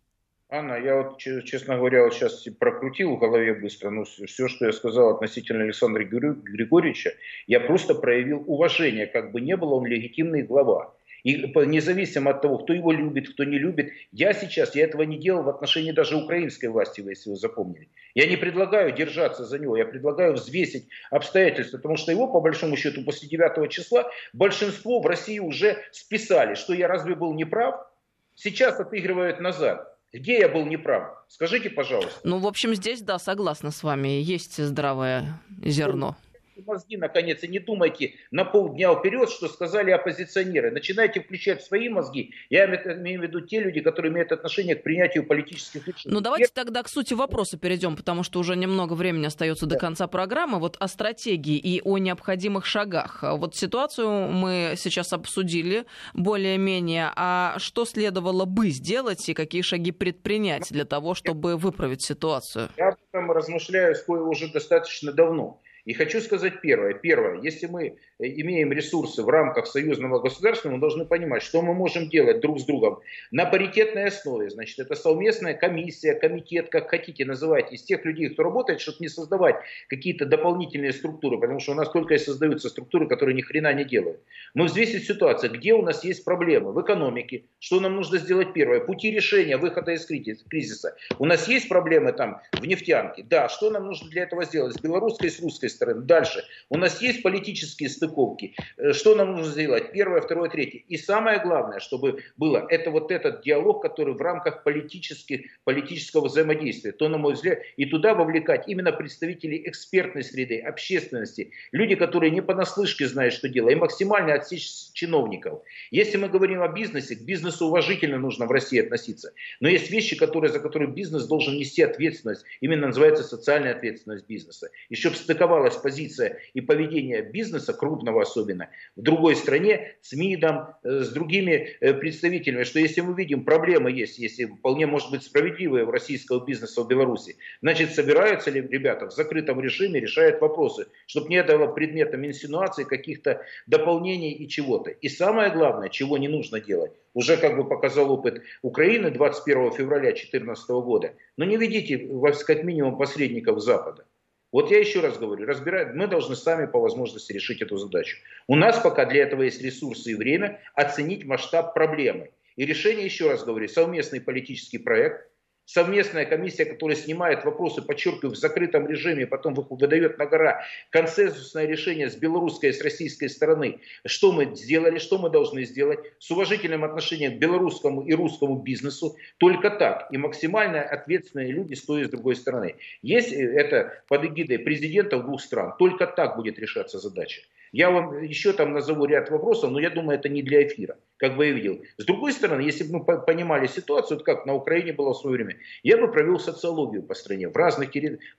Анна, 0.49 0.75
я 0.75 1.01
вот, 1.01 1.17
честно 1.17 1.77
говоря, 1.77 2.03
вот 2.03 2.13
сейчас 2.13 2.43
прокрутил 2.59 3.15
в 3.15 3.19
голове 3.19 3.55
быстро, 3.55 3.89
ну, 3.89 4.03
все, 4.03 4.47
что 4.47 4.67
я 4.67 4.71
сказал 4.71 5.15
относительно 5.15 5.63
Александра 5.63 6.03
Григорьевича, 6.03 7.13
я 7.47 7.59
просто 7.59 7.95
проявил 7.95 8.43
уважение, 8.45 9.07
как 9.07 9.31
бы 9.31 9.41
не 9.41 9.57
было 9.57 9.73
он 9.73 9.87
легитимный 9.87 10.43
глава. 10.43 10.93
И 11.23 11.35
независимо 11.65 12.31
от 12.31 12.41
того, 12.41 12.57
кто 12.57 12.73
его 12.73 12.91
любит, 12.91 13.33
кто 13.33 13.45
не 13.45 13.57
любит, 13.57 13.93
я 14.11 14.33
сейчас, 14.33 14.75
я 14.75 14.83
этого 14.83 15.03
не 15.03 15.17
делал 15.17 15.43
в 15.43 15.49
отношении 15.49 15.91
даже 15.91 16.17
украинской 16.17 16.65
власти, 16.65 17.01
если 17.01 17.29
вы 17.29 17.37
запомнили. 17.37 17.87
Я 18.13 18.27
не 18.27 18.35
предлагаю 18.35 18.93
держаться 18.93 19.45
за 19.45 19.57
него, 19.57 19.77
я 19.77 19.85
предлагаю 19.85 20.33
взвесить 20.33 20.87
обстоятельства, 21.11 21.77
потому 21.77 21.95
что 21.95 22.11
его, 22.11 22.27
по 22.27 22.41
большому 22.41 22.75
счету, 22.75 23.03
после 23.03 23.29
9 23.29 23.71
числа 23.71 24.09
большинство 24.33 24.99
в 24.99 25.05
России 25.05 25.39
уже 25.39 25.77
списали, 25.91 26.55
что 26.55 26.73
я 26.73 26.87
разве 26.89 27.15
был 27.15 27.33
неправ? 27.33 27.87
Сейчас 28.35 28.79
отыгрывают 28.79 29.39
назад. 29.39 29.97
Где 30.11 30.39
я 30.39 30.49
был 30.49 30.65
неправ? 30.65 31.23
Скажите, 31.29 31.69
пожалуйста. 31.69 32.19
Ну, 32.23 32.37
в 32.39 32.45
общем, 32.45 32.75
здесь, 32.75 33.01
да, 33.01 33.17
согласна 33.17 33.71
с 33.71 33.81
вами, 33.81 34.09
есть 34.09 34.61
здравое 34.61 35.39
зерно 35.63 36.17
мозги 36.61 36.97
наконец 36.97 37.43
и 37.43 37.47
не 37.47 37.59
думайте 37.59 38.15
на 38.31 38.45
полдня 38.45 38.93
вперед, 38.95 39.29
что 39.29 39.47
сказали 39.47 39.91
оппозиционеры. 39.91 40.71
Начинайте 40.71 41.21
включать 41.21 41.63
свои 41.63 41.89
мозги. 41.89 42.33
Я 42.49 42.65
имею 42.65 43.19
в 43.19 43.23
виду 43.23 43.41
те 43.41 43.59
люди, 43.59 43.81
которые 43.81 44.11
имеют 44.11 44.31
отношение 44.31 44.75
к 44.75 44.83
принятию 44.83 45.25
политических 45.25 45.87
решений. 45.87 46.13
Ну 46.13 46.21
давайте 46.21 46.51
тогда 46.53 46.83
к 46.83 46.89
сути 46.89 47.13
вопроса 47.13 47.57
перейдем, 47.57 47.95
потому 47.95 48.23
что 48.23 48.39
уже 48.39 48.55
немного 48.55 48.93
времени 48.93 49.25
остается 49.25 49.65
да. 49.65 49.75
до 49.75 49.79
конца 49.79 50.07
программы. 50.07 50.59
Вот 50.59 50.77
о 50.79 50.87
стратегии 50.87 51.57
и 51.57 51.81
о 51.83 51.97
необходимых 51.97 52.65
шагах. 52.65 53.23
Вот 53.23 53.55
ситуацию 53.55 54.09
мы 54.09 54.73
сейчас 54.77 55.13
обсудили 55.13 55.85
более-менее. 56.13 57.11
А 57.15 57.55
что 57.57 57.85
следовало 57.85 58.45
бы 58.45 58.69
сделать 58.69 59.27
и 59.29 59.33
какие 59.33 59.61
шаги 59.61 59.91
предпринять 59.91 60.69
для 60.69 60.85
того, 60.85 61.13
чтобы 61.13 61.57
выправить 61.57 62.03
ситуацию? 62.03 62.69
Я 62.77 62.89
об 62.89 62.95
этом 63.11 63.31
размышляю 63.31 63.95
уже 64.07 64.51
достаточно 64.51 65.11
давно. 65.11 65.61
И 65.85 65.93
хочу 65.93 66.21
сказать 66.21 66.61
первое. 66.61 66.93
Первое, 66.93 67.41
если 67.41 67.65
мы 67.65 67.87
э, 67.87 67.93
имеем 68.19 68.71
ресурсы 68.71 69.21
в 69.21 69.27
рамках 69.27 69.67
союзного 69.67 70.19
государства, 70.19 70.69
мы 70.69 70.79
должны 70.79 71.05
понимать, 71.05 71.43
что 71.43 71.61
мы 71.61 71.73
можем 71.73 72.09
делать 72.09 72.39
друг 72.39 72.59
с 72.59 72.63
другом 72.63 73.01
на 73.31 73.45
паритетной 73.45 74.05
основе. 74.05 74.49
Значит, 74.49 74.79
это 74.79 74.95
совместная 74.95 75.53
комиссия, 75.53 76.13
комитет, 76.13 76.69
как 76.69 76.89
хотите 76.89 77.25
называть, 77.25 77.73
из 77.73 77.83
тех 77.83 78.05
людей, 78.05 78.29
кто 78.29 78.43
работает, 78.43 78.79
чтобы 78.79 78.99
не 79.01 79.09
создавать 79.09 79.57
какие-то 79.89 80.25
дополнительные 80.25 80.93
структуры, 80.93 81.37
потому 81.37 81.59
что 81.59 81.73
у 81.73 81.75
нас 81.75 81.91
только 81.91 82.13
и 82.13 82.17
создаются 82.17 82.69
структуры, 82.69 83.07
которые 83.09 83.35
ни 83.35 83.41
хрена 83.41 83.73
не 83.73 83.83
делают. 83.83 84.21
Но 84.53 84.65
взвесить 84.65 85.05
ситуацию, 85.05 85.51
где 85.51 85.73
у 85.73 85.81
нас 85.81 86.05
есть 86.05 86.23
проблемы 86.23 86.71
в 86.71 86.81
экономике, 86.81 87.43
что 87.59 87.81
нам 87.81 87.97
нужно 87.97 88.19
сделать 88.19 88.53
первое, 88.53 88.79
пути 88.79 89.11
решения 89.11 89.57
выхода 89.57 89.91
из 89.91 90.05
кризиса. 90.05 90.95
У 91.19 91.25
нас 91.25 91.49
есть 91.49 91.67
проблемы 91.67 92.13
там 92.13 92.39
в 92.53 92.65
нефтянке, 92.65 93.23
да, 93.23 93.49
что 93.49 93.69
нам 93.69 93.87
нужно 93.87 94.09
для 94.09 94.23
этого 94.23 94.45
сделать 94.45 94.75
с 94.75 94.79
белорусской, 94.79 95.29
с 95.29 95.41
русской 95.41 95.72
стороны. 95.73 96.01
Дальше. 96.01 96.43
У 96.69 96.77
нас 96.77 97.01
есть 97.01 97.23
политические 97.23 97.89
стыковки. 97.89 98.55
Э, 98.77 98.93
что 98.93 99.15
нам 99.15 99.31
нужно 99.31 99.51
сделать? 99.51 99.91
Первое, 99.91 100.21
второе, 100.21 100.49
третье. 100.49 100.83
И 100.87 100.97
самое 100.97 101.39
главное, 101.39 101.79
чтобы 101.79 102.23
было, 102.37 102.65
это 102.69 102.91
вот 102.91 103.11
этот 103.11 103.41
диалог, 103.41 103.81
который 103.81 104.13
в 104.13 104.21
рамках 104.21 104.63
политических, 104.63 105.41
политического 105.63 106.27
взаимодействия. 106.27 106.91
То, 106.91 107.09
на 107.09 107.17
мой 107.17 107.33
взгляд, 107.33 107.59
и 107.77 107.85
туда 107.85 108.13
вовлекать 108.13 108.67
именно 108.67 108.91
представителей 108.91 109.63
экспертной 109.67 110.23
среды, 110.23 110.59
общественности, 110.59 111.51
люди, 111.71 111.95
которые 111.95 112.31
не 112.31 112.41
понаслышке 112.41 113.07
знают, 113.07 113.33
что 113.33 113.49
делать, 113.49 113.73
и 113.73 113.79
максимально 113.79 114.33
отсечь 114.33 114.69
чиновников. 114.93 115.61
Если 115.91 116.17
мы 116.17 116.29
говорим 116.29 116.61
о 116.61 116.67
бизнесе, 116.67 117.15
к 117.15 117.21
бизнесу 117.21 117.67
уважительно 117.67 118.17
нужно 118.17 118.45
в 118.45 118.51
России 118.51 118.79
относиться. 118.79 119.33
Но 119.59 119.67
есть 119.67 119.89
вещи, 119.89 120.15
которые, 120.15 120.51
за 120.51 120.59
которые 120.59 120.91
бизнес 120.91 121.25
должен 121.25 121.55
нести 121.55 121.81
ответственность. 121.81 122.45
Именно 122.61 122.87
называется 122.87 123.23
социальная 123.23 123.75
ответственность 123.75 124.27
бизнеса. 124.27 124.69
И 124.89 124.95
чтобы 124.95 125.15
стыковалась 125.63 125.75
позиция 125.75 126.39
и 126.53 126.61
поведение 126.61 127.21
бизнеса, 127.21 127.73
крупного 127.73 128.21
особенно, 128.21 128.69
в 128.95 129.01
другой 129.01 129.35
стране, 129.35 129.95
с 130.01 130.13
МИДом, 130.13 130.67
э, 130.83 130.99
с 131.03 131.09
другими 131.09 131.75
э, 131.79 131.93
представителями, 131.93 132.63
что 132.63 132.79
если 132.79 133.01
мы 133.01 133.15
видим, 133.15 133.43
проблемы 133.43 133.91
есть, 133.91 134.19
если 134.19 134.45
вполне 134.45 134.85
может 134.85 135.11
быть 135.11 135.23
справедливые 135.23 135.85
в 135.85 135.89
российского 135.89 136.45
бизнеса 136.45 136.81
в 136.81 136.87
Беларуси, 136.87 137.35
значит 137.61 137.93
собираются 137.93 138.51
ли 138.51 138.61
ребята 138.61 139.07
в 139.07 139.11
закрытом 139.11 139.61
режиме, 139.61 139.99
решают 139.99 140.41
вопросы, 140.41 140.87
чтобы 141.07 141.29
не 141.29 141.43
было 141.43 141.67
предметом 141.67 142.25
инсинуации 142.25 142.83
каких-то 142.83 143.41
дополнений 143.67 144.31
и 144.31 144.47
чего-то. 144.47 144.91
И 144.91 145.09
самое 145.09 145.51
главное, 145.51 145.89
чего 145.89 146.17
не 146.17 146.27
нужно 146.27 146.59
делать, 146.59 146.91
уже 147.13 147.37
как 147.37 147.55
бы 147.55 147.67
показал 147.67 148.11
опыт 148.11 148.41
Украины 148.61 149.11
21 149.11 149.71
февраля 149.71 150.11
2014 150.11 150.69
года, 150.69 151.13
но 151.37 151.45
не 151.45 151.57
ведите, 151.57 152.09
как 152.45 152.63
минимум, 152.63 152.97
посредников 152.97 153.59
Запада. 153.61 154.05
Вот 154.53 154.69
я 154.69 154.79
еще 154.79 155.01
раз 155.01 155.17
говорю, 155.17 155.47
разбирать, 155.47 155.95
мы 155.95 156.07
должны 156.07 156.35
сами 156.35 156.67
по 156.67 156.79
возможности 156.79 157.33
решить 157.33 157.63
эту 157.63 157.77
задачу. 157.77 158.17
У 158.47 158.55
нас 158.55 158.79
пока 158.79 159.05
для 159.05 159.23
этого 159.23 159.41
есть 159.41 159.59
ресурсы 159.63 160.11
и 160.11 160.15
время 160.15 160.61
оценить 160.75 161.25
масштаб 161.25 161.73
проблемы. 161.73 162.29
И 162.55 162.65
решение, 162.67 163.03
еще 163.03 163.31
раз 163.31 163.43
говорю, 163.43 163.67
совместный 163.67 164.21
политический 164.21 164.77
проект– 164.77 165.27
совместная 165.65 166.25
комиссия, 166.25 166.65
которая 166.65 166.95
снимает 166.95 167.45
вопросы, 167.45 167.81
подчеркиваю, 167.81 168.33
в 168.33 168.37
закрытом 168.37 168.87
режиме, 168.87 169.25
потом 169.27 169.53
выдает 169.53 170.17
на 170.17 170.25
гора 170.25 170.63
консенсусное 170.89 171.65
решение 171.65 172.09
с 172.09 172.15
белорусской 172.15 172.69
и 172.69 172.73
с 172.73 172.81
российской 172.81 173.27
стороны, 173.27 173.79
что 174.05 174.31
мы 174.31 174.55
сделали, 174.55 174.97
что 174.99 175.17
мы 175.17 175.29
должны 175.29 175.63
сделать, 175.65 175.99
с 176.19 176.29
уважительным 176.31 176.83
отношением 176.83 177.37
к 177.37 177.39
белорусскому 177.39 178.01
и 178.01 178.13
русскому 178.13 178.61
бизнесу, 178.61 179.15
только 179.37 179.69
так, 179.69 180.07
и 180.11 180.17
максимально 180.17 180.81
ответственные 180.81 181.51
люди 181.51 181.73
стоят 181.73 182.07
с 182.07 182.11
другой 182.11 182.35
стороны. 182.35 182.75
Есть 183.01 183.31
э, 183.31 183.37
это 183.37 184.03
под 184.07 184.25
эгидой 184.25 184.59
президентов 184.59 185.25
двух 185.25 185.41
стран, 185.41 185.73
только 185.77 186.07
так 186.07 186.35
будет 186.35 186.59
решаться 186.59 186.99
задача. 186.99 187.41
Я 187.73 187.89
вам 187.89 188.21
еще 188.21 188.53
там 188.53 188.71
назову 188.71 189.05
ряд 189.05 189.31
вопросов, 189.31 189.71
но 189.71 189.79
я 189.79 189.89
думаю, 189.89 190.19
это 190.19 190.29
не 190.29 190.43
для 190.43 190.65
эфира, 190.65 190.95
как 191.17 191.35
бы 191.35 191.47
я 191.47 191.53
видел. 191.53 191.81
С 191.97 192.05
другой 192.05 192.31
стороны, 192.31 192.61
если 192.61 192.83
бы 192.83 192.99
мы 192.99 193.19
понимали 193.19 193.65
ситуацию, 193.65 194.17
вот 194.17 194.25
как 194.25 194.45
на 194.45 194.53
Украине 194.53 194.93
было 194.93 195.13
в 195.13 195.17
свое 195.17 195.37
время, 195.37 195.57
я 195.81 195.97
бы 195.97 196.11
провел 196.11 196.37
социологию 196.37 197.01
по 197.01 197.15
стране, 197.15 197.49
в 197.49 197.57
разных, 197.57 197.89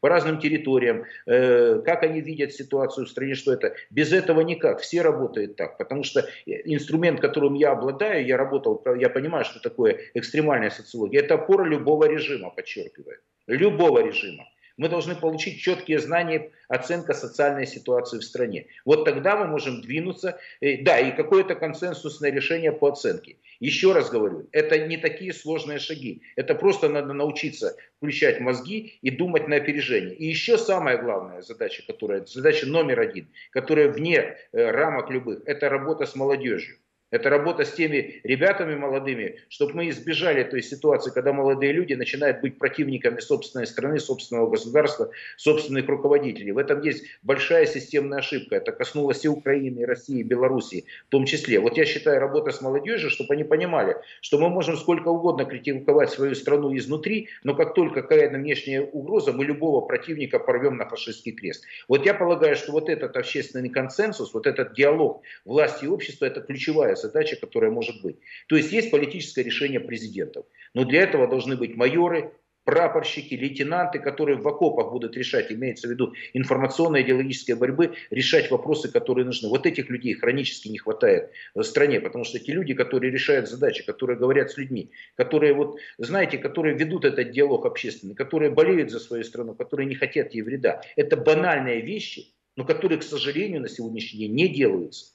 по 0.01 0.09
разным 0.09 0.39
территориям, 0.39 1.05
э, 1.27 1.83
как 1.85 2.05
они 2.05 2.21
видят 2.21 2.53
ситуацию 2.53 3.07
в 3.07 3.11
стране, 3.11 3.35
что 3.35 3.53
это. 3.53 3.75
Без 3.91 4.13
этого 4.13 4.41
никак, 4.41 4.81
все 4.81 5.03
работают 5.03 5.57
так, 5.57 5.79
потому 5.79 6.05
что 6.05 6.25
инструмент, 6.47 7.21
которым 7.21 7.55
я 7.55 7.73
обладаю, 7.73 8.25
я 8.25 8.37
работал, 8.37 8.81
я 8.97 9.11
понимаю, 9.11 9.45
что 9.45 9.59
такое 9.59 9.99
экстремальная 10.15 10.71
социология, 10.71 11.21
это 11.21 11.35
опора 11.35 11.65
любого 11.65 12.05
режима, 12.09 12.51
подчеркиваю, 12.51 13.19
любого 13.49 13.99
режима. 14.07 14.45
Мы 14.77 14.89
должны 14.89 15.15
получить 15.15 15.61
четкие 15.61 15.99
знания, 16.01 16.51
оценка 16.69 17.15
социальной 17.15 17.67
ситуации 17.67 18.19
в 18.19 18.25
стране. 18.25 18.67
Вот 18.85 19.05
тогда 19.05 19.37
мы 19.37 19.47
можем 19.47 19.81
двинуться, 19.81 20.39
э, 20.61 20.83
да, 20.83 20.99
и 20.99 21.15
какое-то 21.15 21.55
консенсусное 21.55 22.33
решение 22.33 22.73
по 22.73 22.89
оценке. 22.89 23.37
Еще 23.61 23.93
раз 23.93 24.11
говорю, 24.11 24.49
это 24.51 24.87
не 24.87 24.97
такие 24.97 25.33
сложные 25.33 25.79
шаги. 25.79 26.23
Это 26.37 26.55
просто 26.55 26.89
надо 26.89 27.13
научиться 27.13 27.77
включать 27.97 28.41
мозги 28.41 28.99
и 29.01 29.11
думать 29.11 29.47
на 29.49 29.57
опережение. 29.57 30.15
И 30.15 30.27
еще 30.27 30.59
самая 30.59 30.99
главная 30.99 31.43
задача, 31.43 31.85
которая, 31.87 32.25
задача 32.27 32.67
номер 32.67 33.01
один, 33.01 33.29
которая 33.53 33.89
вне 33.89 34.37
э, 34.53 34.71
рамок 34.71 35.11
любых, 35.11 35.43
это 35.47 35.69
работа 35.69 36.05
с 36.05 36.17
молодежью. 36.17 36.79
Это 37.11 37.31
работа 37.31 37.65
с 37.65 37.73
теми 37.73 38.21
ребятами 38.25 38.75
молодыми, 38.75 39.37
чтобы 39.49 39.75
мы 39.75 39.89
избежали 39.91 40.43
той 40.43 40.63
ситуации, 40.63 41.13
когда 41.13 41.33
молодые 41.33 41.73
люди 41.73 41.95
начинают 41.95 42.41
быть 42.41 42.59
противниками 42.59 43.21
собственной 43.21 43.67
страны, 43.67 44.01
собственного 44.01 44.51
государства, 44.51 45.11
собственных 45.37 45.87
руководителей. 45.87 46.53
В 46.53 46.59
этом 46.59 46.81
есть 46.81 47.05
большая 47.23 47.67
системная 47.67 48.19
ошибка. 48.19 48.57
Это 48.57 48.73
коснулось 48.73 49.25
и 49.25 49.29
Украины, 49.29 49.81
и 49.81 49.85
России, 49.85 50.21
и 50.21 50.23
Белоруссии 50.25 50.87
в 51.07 51.11
том 51.11 51.27
числе. 51.27 51.61
Вот 51.61 51.77
я 51.77 51.85
считаю, 51.85 52.19
работа 52.19 52.51
с 52.51 52.61
молодежью, 52.61 53.11
чтобы 53.11 53.35
они 53.35 53.45
понимали, 53.45 53.97
что 54.21 54.39
мы 54.39 54.49
можем 54.49 54.77
сколько 54.77 55.09
угодно 55.09 55.45
критиковать 55.45 56.11
свою 56.11 56.35
страну 56.35 56.77
изнутри, 56.77 57.29
но 57.45 57.55
как 57.55 57.75
только 57.75 58.03
какая-то 58.03 58.39
внешняя 58.39 58.81
угроза, 58.81 59.33
мы 59.33 59.45
любого 59.45 59.87
противника 59.87 60.39
порвем 60.39 60.79
на 60.79 60.89
фашистский 60.89 61.33
крест. 61.33 61.65
Вот 61.87 62.05
я 62.07 62.15
полагаю, 62.15 62.57
что 62.57 62.73
вот 62.73 62.89
этот 62.89 63.17
общественный 63.17 63.69
консенсус, 63.69 64.35
вот 64.35 64.47
этот 64.47 64.75
диалог 64.75 65.23
власти 65.45 65.85
и 65.85 65.89
общества, 65.89 66.25
это 66.27 66.41
ключевая 66.41 66.94
задача, 66.97 67.37
которая 67.37 67.71
может 67.71 68.03
быть. 68.03 68.17
То 68.49 68.57
есть 68.57 68.73
есть 68.73 68.91
политическое 68.91 69.43
решение 69.43 69.81
президентов. 69.81 70.47
Но 70.75 70.85
для 70.85 71.03
этого 71.03 71.29
должны 71.29 71.57
быть 71.57 71.77
майоры, 71.77 72.33
прапорщики, 72.65 73.35
лейтенанты, 73.35 73.99
которые 73.99 74.39
в 74.39 74.49
окопах 74.49 74.91
будут 74.91 75.17
решать, 75.17 75.53
имеется 75.53 75.87
в 75.87 75.91
виду 75.91 76.15
информационной 76.33 77.03
идеологической 77.03 77.55
борьбы, 77.55 77.95
решать 78.11 78.51
вопросы, 78.51 78.91
которые 78.91 79.27
нужны. 79.27 79.49
Вот 79.49 79.67
этих 79.67 79.89
людей 79.91 80.15
хронически 80.15 80.69
не 80.69 80.79
хватает 80.79 81.31
в 81.55 81.63
стране, 81.63 82.01
потому 82.01 82.25
что 82.25 82.39
эти 82.39 82.51
люди, 82.51 82.75
которые 82.75 83.13
решают 83.13 83.49
задачи, 83.49 83.85
которые 83.85 84.19
говорят 84.19 84.51
с 84.51 84.57
людьми, 84.57 84.91
которые, 85.15 85.55
вот, 85.55 85.79
знаете, 85.99 86.39
которые 86.39 86.77
ведут 86.77 87.05
этот 87.05 87.31
диалог 87.31 87.67
общественный, 87.67 88.15
которые 88.15 88.51
болеют 88.51 88.91
за 88.91 88.99
свою 88.99 89.25
страну, 89.25 89.55
которые 89.55 89.87
не 89.87 89.95
хотят 89.95 90.35
ей 90.35 90.43
вреда. 90.43 90.81
Это 90.97 91.17
банальные 91.17 91.83
вещи, 91.83 92.35
но 92.57 92.65
которые, 92.65 92.99
к 92.99 93.03
сожалению, 93.03 93.61
на 93.61 93.69
сегодняшний 93.69 94.21
день 94.21 94.35
не 94.35 94.49
делаются. 94.49 95.14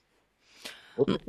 Вот 0.99 1.21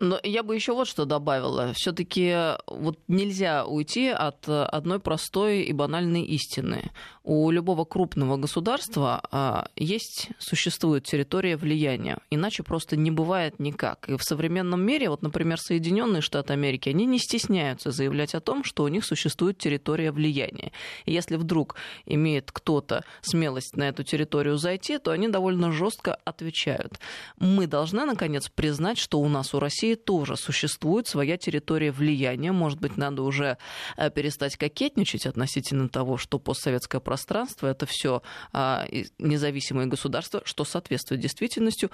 Но 0.00 0.20
я 0.22 0.42
бы 0.42 0.54
еще 0.54 0.74
вот 0.74 0.86
что 0.86 1.06
добавила. 1.06 1.72
Все-таки 1.74 2.34
вот 2.66 2.98
нельзя 3.08 3.64
уйти 3.64 4.08
от 4.08 4.46
одной 4.48 5.00
простой 5.00 5.62
и 5.62 5.72
банальной 5.72 6.22
истины. 6.22 6.90
У 7.22 7.50
любого 7.50 7.84
крупного 7.84 8.36
государства 8.36 9.22
а, 9.30 9.68
есть, 9.76 10.30
существует 10.38 11.04
территория 11.04 11.56
влияния. 11.56 12.18
Иначе 12.30 12.62
просто 12.62 12.96
не 12.96 13.10
бывает 13.10 13.58
никак. 13.58 14.08
И 14.08 14.16
в 14.16 14.22
современном 14.22 14.82
мире, 14.82 15.08
вот, 15.08 15.22
например, 15.22 15.58
Соединенные 15.60 16.22
Штаты 16.22 16.52
Америки, 16.52 16.88
они 16.88 17.06
не 17.06 17.18
стесняются 17.18 17.90
заявлять 17.90 18.34
о 18.34 18.40
том, 18.40 18.64
что 18.64 18.84
у 18.84 18.88
них 18.88 19.04
существует 19.04 19.58
территория 19.58 20.12
влияния. 20.12 20.72
И 21.04 21.12
если 21.12 21.36
вдруг 21.36 21.76
имеет 22.04 22.50
кто-то 22.52 23.04
смелость 23.22 23.76
на 23.76 23.88
эту 23.88 24.02
территорию 24.02 24.56
зайти, 24.56 24.98
то 24.98 25.10
они 25.10 25.28
довольно 25.28 25.72
жестко 25.72 26.16
отвечают. 26.24 26.98
Мы 27.38 27.66
должны, 27.66 28.04
наконец, 28.04 28.48
признать 28.48 28.89
признать, 28.90 28.98
что 28.98 29.20
у 29.20 29.28
нас, 29.28 29.54
у 29.54 29.60
России 29.60 29.94
тоже 29.94 30.36
существует 30.36 31.06
своя 31.06 31.36
территория 31.36 31.92
влияния. 31.92 32.52
Может 32.52 32.80
быть, 32.80 32.96
надо 32.96 33.22
уже 33.22 33.56
э, 33.96 34.10
перестать 34.10 34.56
кокетничать 34.56 35.26
относительно 35.26 35.88
того, 35.88 36.16
что 36.16 36.38
постсоветское 36.38 37.00
пространство 37.00 37.68
это 37.68 37.86
все 37.86 38.22
а, 38.52 38.86
независимые 39.18 39.86
государства, 39.86 40.42
что 40.44 40.64
соответствует 40.64 41.20
действительностью, 41.20 41.90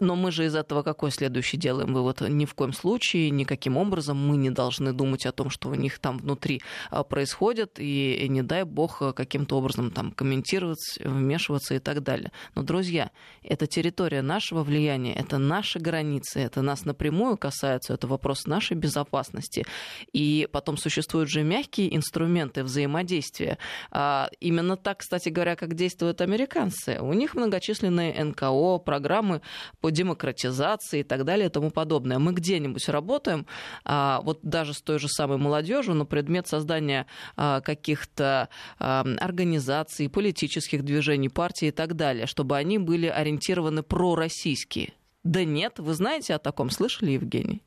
но 0.00 0.16
мы 0.16 0.32
же 0.32 0.46
из 0.46 0.54
этого 0.56 0.82
какой 0.82 1.10
следующий 1.10 1.56
делаем 1.56 1.94
вывод? 1.94 2.20
Ни 2.20 2.46
в 2.46 2.54
коем 2.54 2.72
случае, 2.72 3.30
никаким 3.30 3.76
образом 3.76 4.16
мы 4.16 4.36
не 4.36 4.50
должны 4.50 4.92
думать 4.92 5.24
о 5.24 5.32
том, 5.32 5.50
что 5.50 5.68
у 5.68 5.74
них 5.74 5.98
там 6.00 6.18
внутри 6.18 6.62
а, 6.90 7.04
происходит, 7.04 7.78
и, 7.78 8.26
не 8.28 8.42
дай 8.42 8.64
бог 8.64 9.02
каким-то 9.14 9.56
образом 9.56 9.90
там 9.90 10.10
комментировать, 10.10 10.98
вмешиваться 11.04 11.74
и 11.74 11.78
так 11.78 12.02
далее. 12.02 12.32
Но, 12.54 12.62
друзья, 12.62 13.10
это 13.42 13.66
территория 13.66 14.22
нашего 14.22 14.64
влияния, 14.64 15.14
это 15.14 15.38
наши 15.38 15.78
границы, 15.78 16.40
это 16.40 16.62
нас 16.62 16.84
напрямую 16.84 17.36
касается, 17.36 17.94
это 17.94 18.08
вопрос 18.08 18.46
нашей 18.46 18.76
безопасности. 18.76 19.64
И 20.12 20.48
потом 20.50 20.76
существуют 20.76 21.30
же 21.30 21.44
мягкие 21.44 21.94
инструменты 21.94 22.64
взаимодействия. 22.64 23.58
А, 23.92 24.28
именно 24.40 24.76
так, 24.76 24.98
кстати 24.98 25.28
говоря, 25.28 25.54
как 25.54 25.74
действуют 25.74 26.20
американцы. 26.20 26.98
У 27.00 27.12
них 27.12 27.34
многочисленные 27.34 28.24
НКО, 28.24 28.78
программы 28.78 29.40
по 29.84 29.90
демократизации 29.90 31.00
и 31.00 31.02
так 31.02 31.26
далее 31.26 31.48
и 31.48 31.50
тому 31.50 31.70
подобное. 31.70 32.18
Мы 32.18 32.32
где-нибудь 32.32 32.88
работаем, 32.88 33.44
а, 33.84 34.22
вот 34.22 34.38
даже 34.42 34.72
с 34.72 34.80
той 34.80 34.98
же 34.98 35.08
самой 35.08 35.36
молодежью, 35.36 35.92
на 35.92 36.06
предмет 36.06 36.48
создания 36.48 37.04
а, 37.36 37.60
каких-то 37.60 38.48
а, 38.78 39.04
организаций, 39.20 40.08
политических 40.08 40.84
движений, 40.84 41.28
партий 41.28 41.68
и 41.68 41.70
так 41.70 41.96
далее, 41.96 42.24
чтобы 42.24 42.56
они 42.56 42.78
были 42.78 43.08
ориентированы 43.08 43.82
пророссийские. 43.82 44.94
Да 45.22 45.44
нет, 45.44 45.78
вы 45.78 45.92
знаете 45.92 46.34
о 46.34 46.38
таком, 46.38 46.70
слышали, 46.70 47.10
Евгений? 47.10 47.60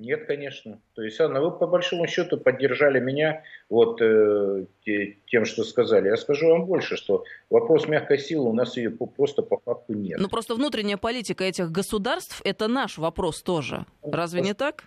Нет, 0.00 0.26
конечно. 0.26 0.80
То 0.94 1.02
есть, 1.02 1.20
Анна, 1.20 1.42
вы 1.42 1.50
по 1.50 1.66
большому 1.66 2.06
счету 2.06 2.38
поддержали 2.38 3.00
меня 3.00 3.42
вот 3.68 4.00
э, 4.00 4.64
тем, 5.26 5.44
что 5.44 5.62
сказали. 5.62 6.08
Я 6.08 6.16
скажу 6.16 6.48
вам 6.48 6.64
больше, 6.64 6.96
что 6.96 7.24
вопрос 7.50 7.86
мягкой 7.86 8.18
силы 8.18 8.48
у 8.48 8.54
нас 8.54 8.78
ее 8.78 8.90
просто 8.90 9.42
по 9.42 9.58
факту 9.58 9.92
нет. 9.92 10.18
Ну 10.18 10.28
просто 10.28 10.54
внутренняя 10.54 10.96
политика 10.96 11.44
этих 11.44 11.70
государств 11.70 12.40
это 12.44 12.66
наш 12.66 12.96
вопрос 12.96 13.42
тоже. 13.42 13.84
Разве 14.02 14.40
не 14.40 14.54
так? 14.54 14.84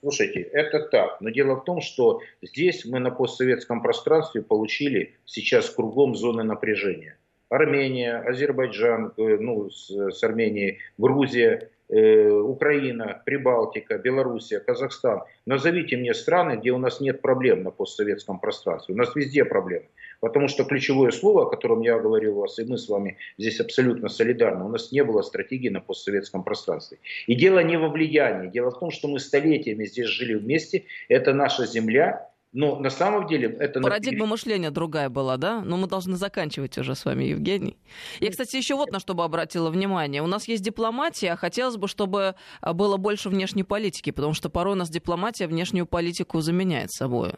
Слушайте, 0.00 0.40
это 0.40 0.78
так. 0.88 1.20
Но 1.20 1.30
дело 1.30 1.56
в 1.56 1.64
том, 1.64 1.80
что 1.80 2.20
здесь 2.40 2.84
мы 2.84 3.00
на 3.00 3.10
постсоветском 3.10 3.82
пространстве 3.82 4.42
получили 4.42 5.16
сейчас 5.24 5.70
кругом 5.70 6.14
зоны 6.14 6.44
напряжения. 6.44 7.18
Армения, 7.48 8.16
Азербайджан, 8.16 9.12
э, 9.16 9.38
ну, 9.40 9.70
с, 9.70 9.90
с 9.90 10.22
Арменией, 10.22 10.78
Грузия, 10.98 11.68
Украина, 11.92 13.22
Прибалтика, 13.26 13.98
Белоруссия, 13.98 14.60
Казахстан. 14.60 15.22
Назовите 15.44 15.98
мне 15.98 16.14
страны, 16.14 16.56
где 16.56 16.70
у 16.70 16.78
нас 16.78 17.00
нет 17.00 17.20
проблем 17.20 17.62
на 17.64 17.70
постсоветском 17.70 18.40
пространстве. 18.40 18.94
У 18.94 18.98
нас 18.98 19.14
везде 19.14 19.44
проблемы. 19.44 19.86
Потому 20.20 20.48
что 20.48 20.64
ключевое 20.64 21.10
слово, 21.10 21.42
о 21.42 21.50
котором 21.50 21.82
я 21.82 21.98
говорил 21.98 22.38
у 22.38 22.40
вас, 22.42 22.58
и 22.58 22.64
мы 22.64 22.78
с 22.78 22.88
вами 22.88 23.18
здесь 23.36 23.60
абсолютно 23.60 24.08
солидарны, 24.08 24.64
у 24.64 24.68
нас 24.68 24.90
не 24.90 25.04
было 25.04 25.20
стратегии 25.20 25.68
на 25.68 25.80
постсоветском 25.80 26.44
пространстве. 26.44 26.98
И 27.26 27.34
дело 27.34 27.58
не 27.58 27.76
во 27.76 27.88
влиянии. 27.88 28.48
Дело 28.48 28.70
в 28.70 28.78
том, 28.78 28.90
что 28.90 29.08
мы 29.08 29.18
столетиями 29.18 29.84
здесь 29.84 30.06
жили 30.06 30.34
вместе. 30.34 30.84
Это 31.08 31.34
наша 31.34 31.66
земля, 31.66 32.31
но 32.52 32.78
на 32.78 32.90
самом 32.90 33.26
деле 33.26 33.48
это... 33.58 33.80
Парадигма 33.80 34.26
мышления 34.26 34.70
другая 34.70 35.08
была, 35.08 35.38
да? 35.38 35.62
Но 35.62 35.78
мы 35.78 35.86
должны 35.86 36.16
заканчивать 36.16 36.76
уже 36.76 36.94
с 36.94 37.04
вами, 37.04 37.24
Евгений. 37.24 37.78
Я, 38.20 38.30
кстати, 38.30 38.56
еще 38.56 38.74
вот 38.74 38.92
на 38.92 39.00
что 39.00 39.14
бы 39.14 39.24
обратила 39.24 39.70
внимание. 39.70 40.22
У 40.22 40.26
нас 40.26 40.46
есть 40.46 40.62
дипломатия, 40.62 41.32
а 41.32 41.36
хотелось 41.36 41.76
бы, 41.76 41.88
чтобы 41.88 42.34
а, 42.60 42.74
было 42.74 42.98
больше 42.98 43.30
внешней 43.30 43.64
политики, 43.64 44.10
потому 44.10 44.34
что 44.34 44.50
порой 44.50 44.74
у 44.74 44.76
нас 44.76 44.90
дипломатия 44.90 45.46
внешнюю 45.46 45.86
политику 45.86 46.40
заменяет 46.40 46.92
собой. 46.92 47.32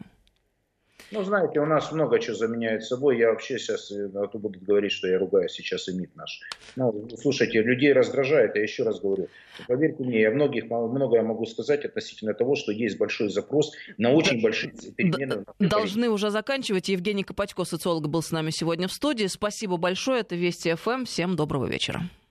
Ну, 1.11 1.23
знаете, 1.23 1.61
у 1.61 1.67
нас 1.67 1.93
много 1.93 2.19
чего 2.19 2.35
заменяет 2.35 2.85
собой. 2.85 3.19
Я 3.19 3.31
вообще 3.31 3.59
сейчас, 3.59 3.91
э, 3.91 4.11
а 4.15 4.27
то 4.27 4.39
будут 4.39 4.63
говорить, 4.63 4.93
что 4.93 5.09
я 5.09 5.19
ругаю 5.19 5.49
сейчас 5.49 5.89
и 5.89 5.93
МИД 5.93 6.17
наш. 6.17 6.41
Ну, 6.77 7.09
слушайте, 7.21 7.63
людей 7.63 7.93
раздражает, 7.93 8.57
я 8.57 8.63
еще 8.63 8.83
раз 8.85 9.01
говорю. 9.01 9.29
Поверьте 9.69 10.03
мне, 10.03 10.21
я 10.23 10.31
многих, 10.31 10.65
многое 10.65 11.23
могу 11.23 11.47
сказать 11.47 11.85
относительно 11.85 12.35
того, 12.35 12.57
что 12.57 12.73
есть 12.73 12.99
большой 12.99 13.29
запрос 13.29 13.73
на 13.99 14.13
очень 14.13 14.43
большие 14.43 14.73
перемены. 14.97 15.45
Должны 15.59 16.09
уже 16.09 16.31
заканчивать. 16.31 16.89
Евгений 16.89 17.23
Копатько, 17.23 17.65
социолог, 17.65 18.09
был 18.09 18.23
с 18.23 18.31
нами 18.31 18.51
сегодня 18.51 18.89
в 18.89 18.93
студии. 18.93 19.27
Спасибо 19.27 19.77
большое. 19.77 20.21
Это 20.21 20.35
Вести 20.35 20.75
ФМ. 20.75 21.05
Всем 21.05 21.37
доброго 21.37 21.67
вечера. 21.67 22.03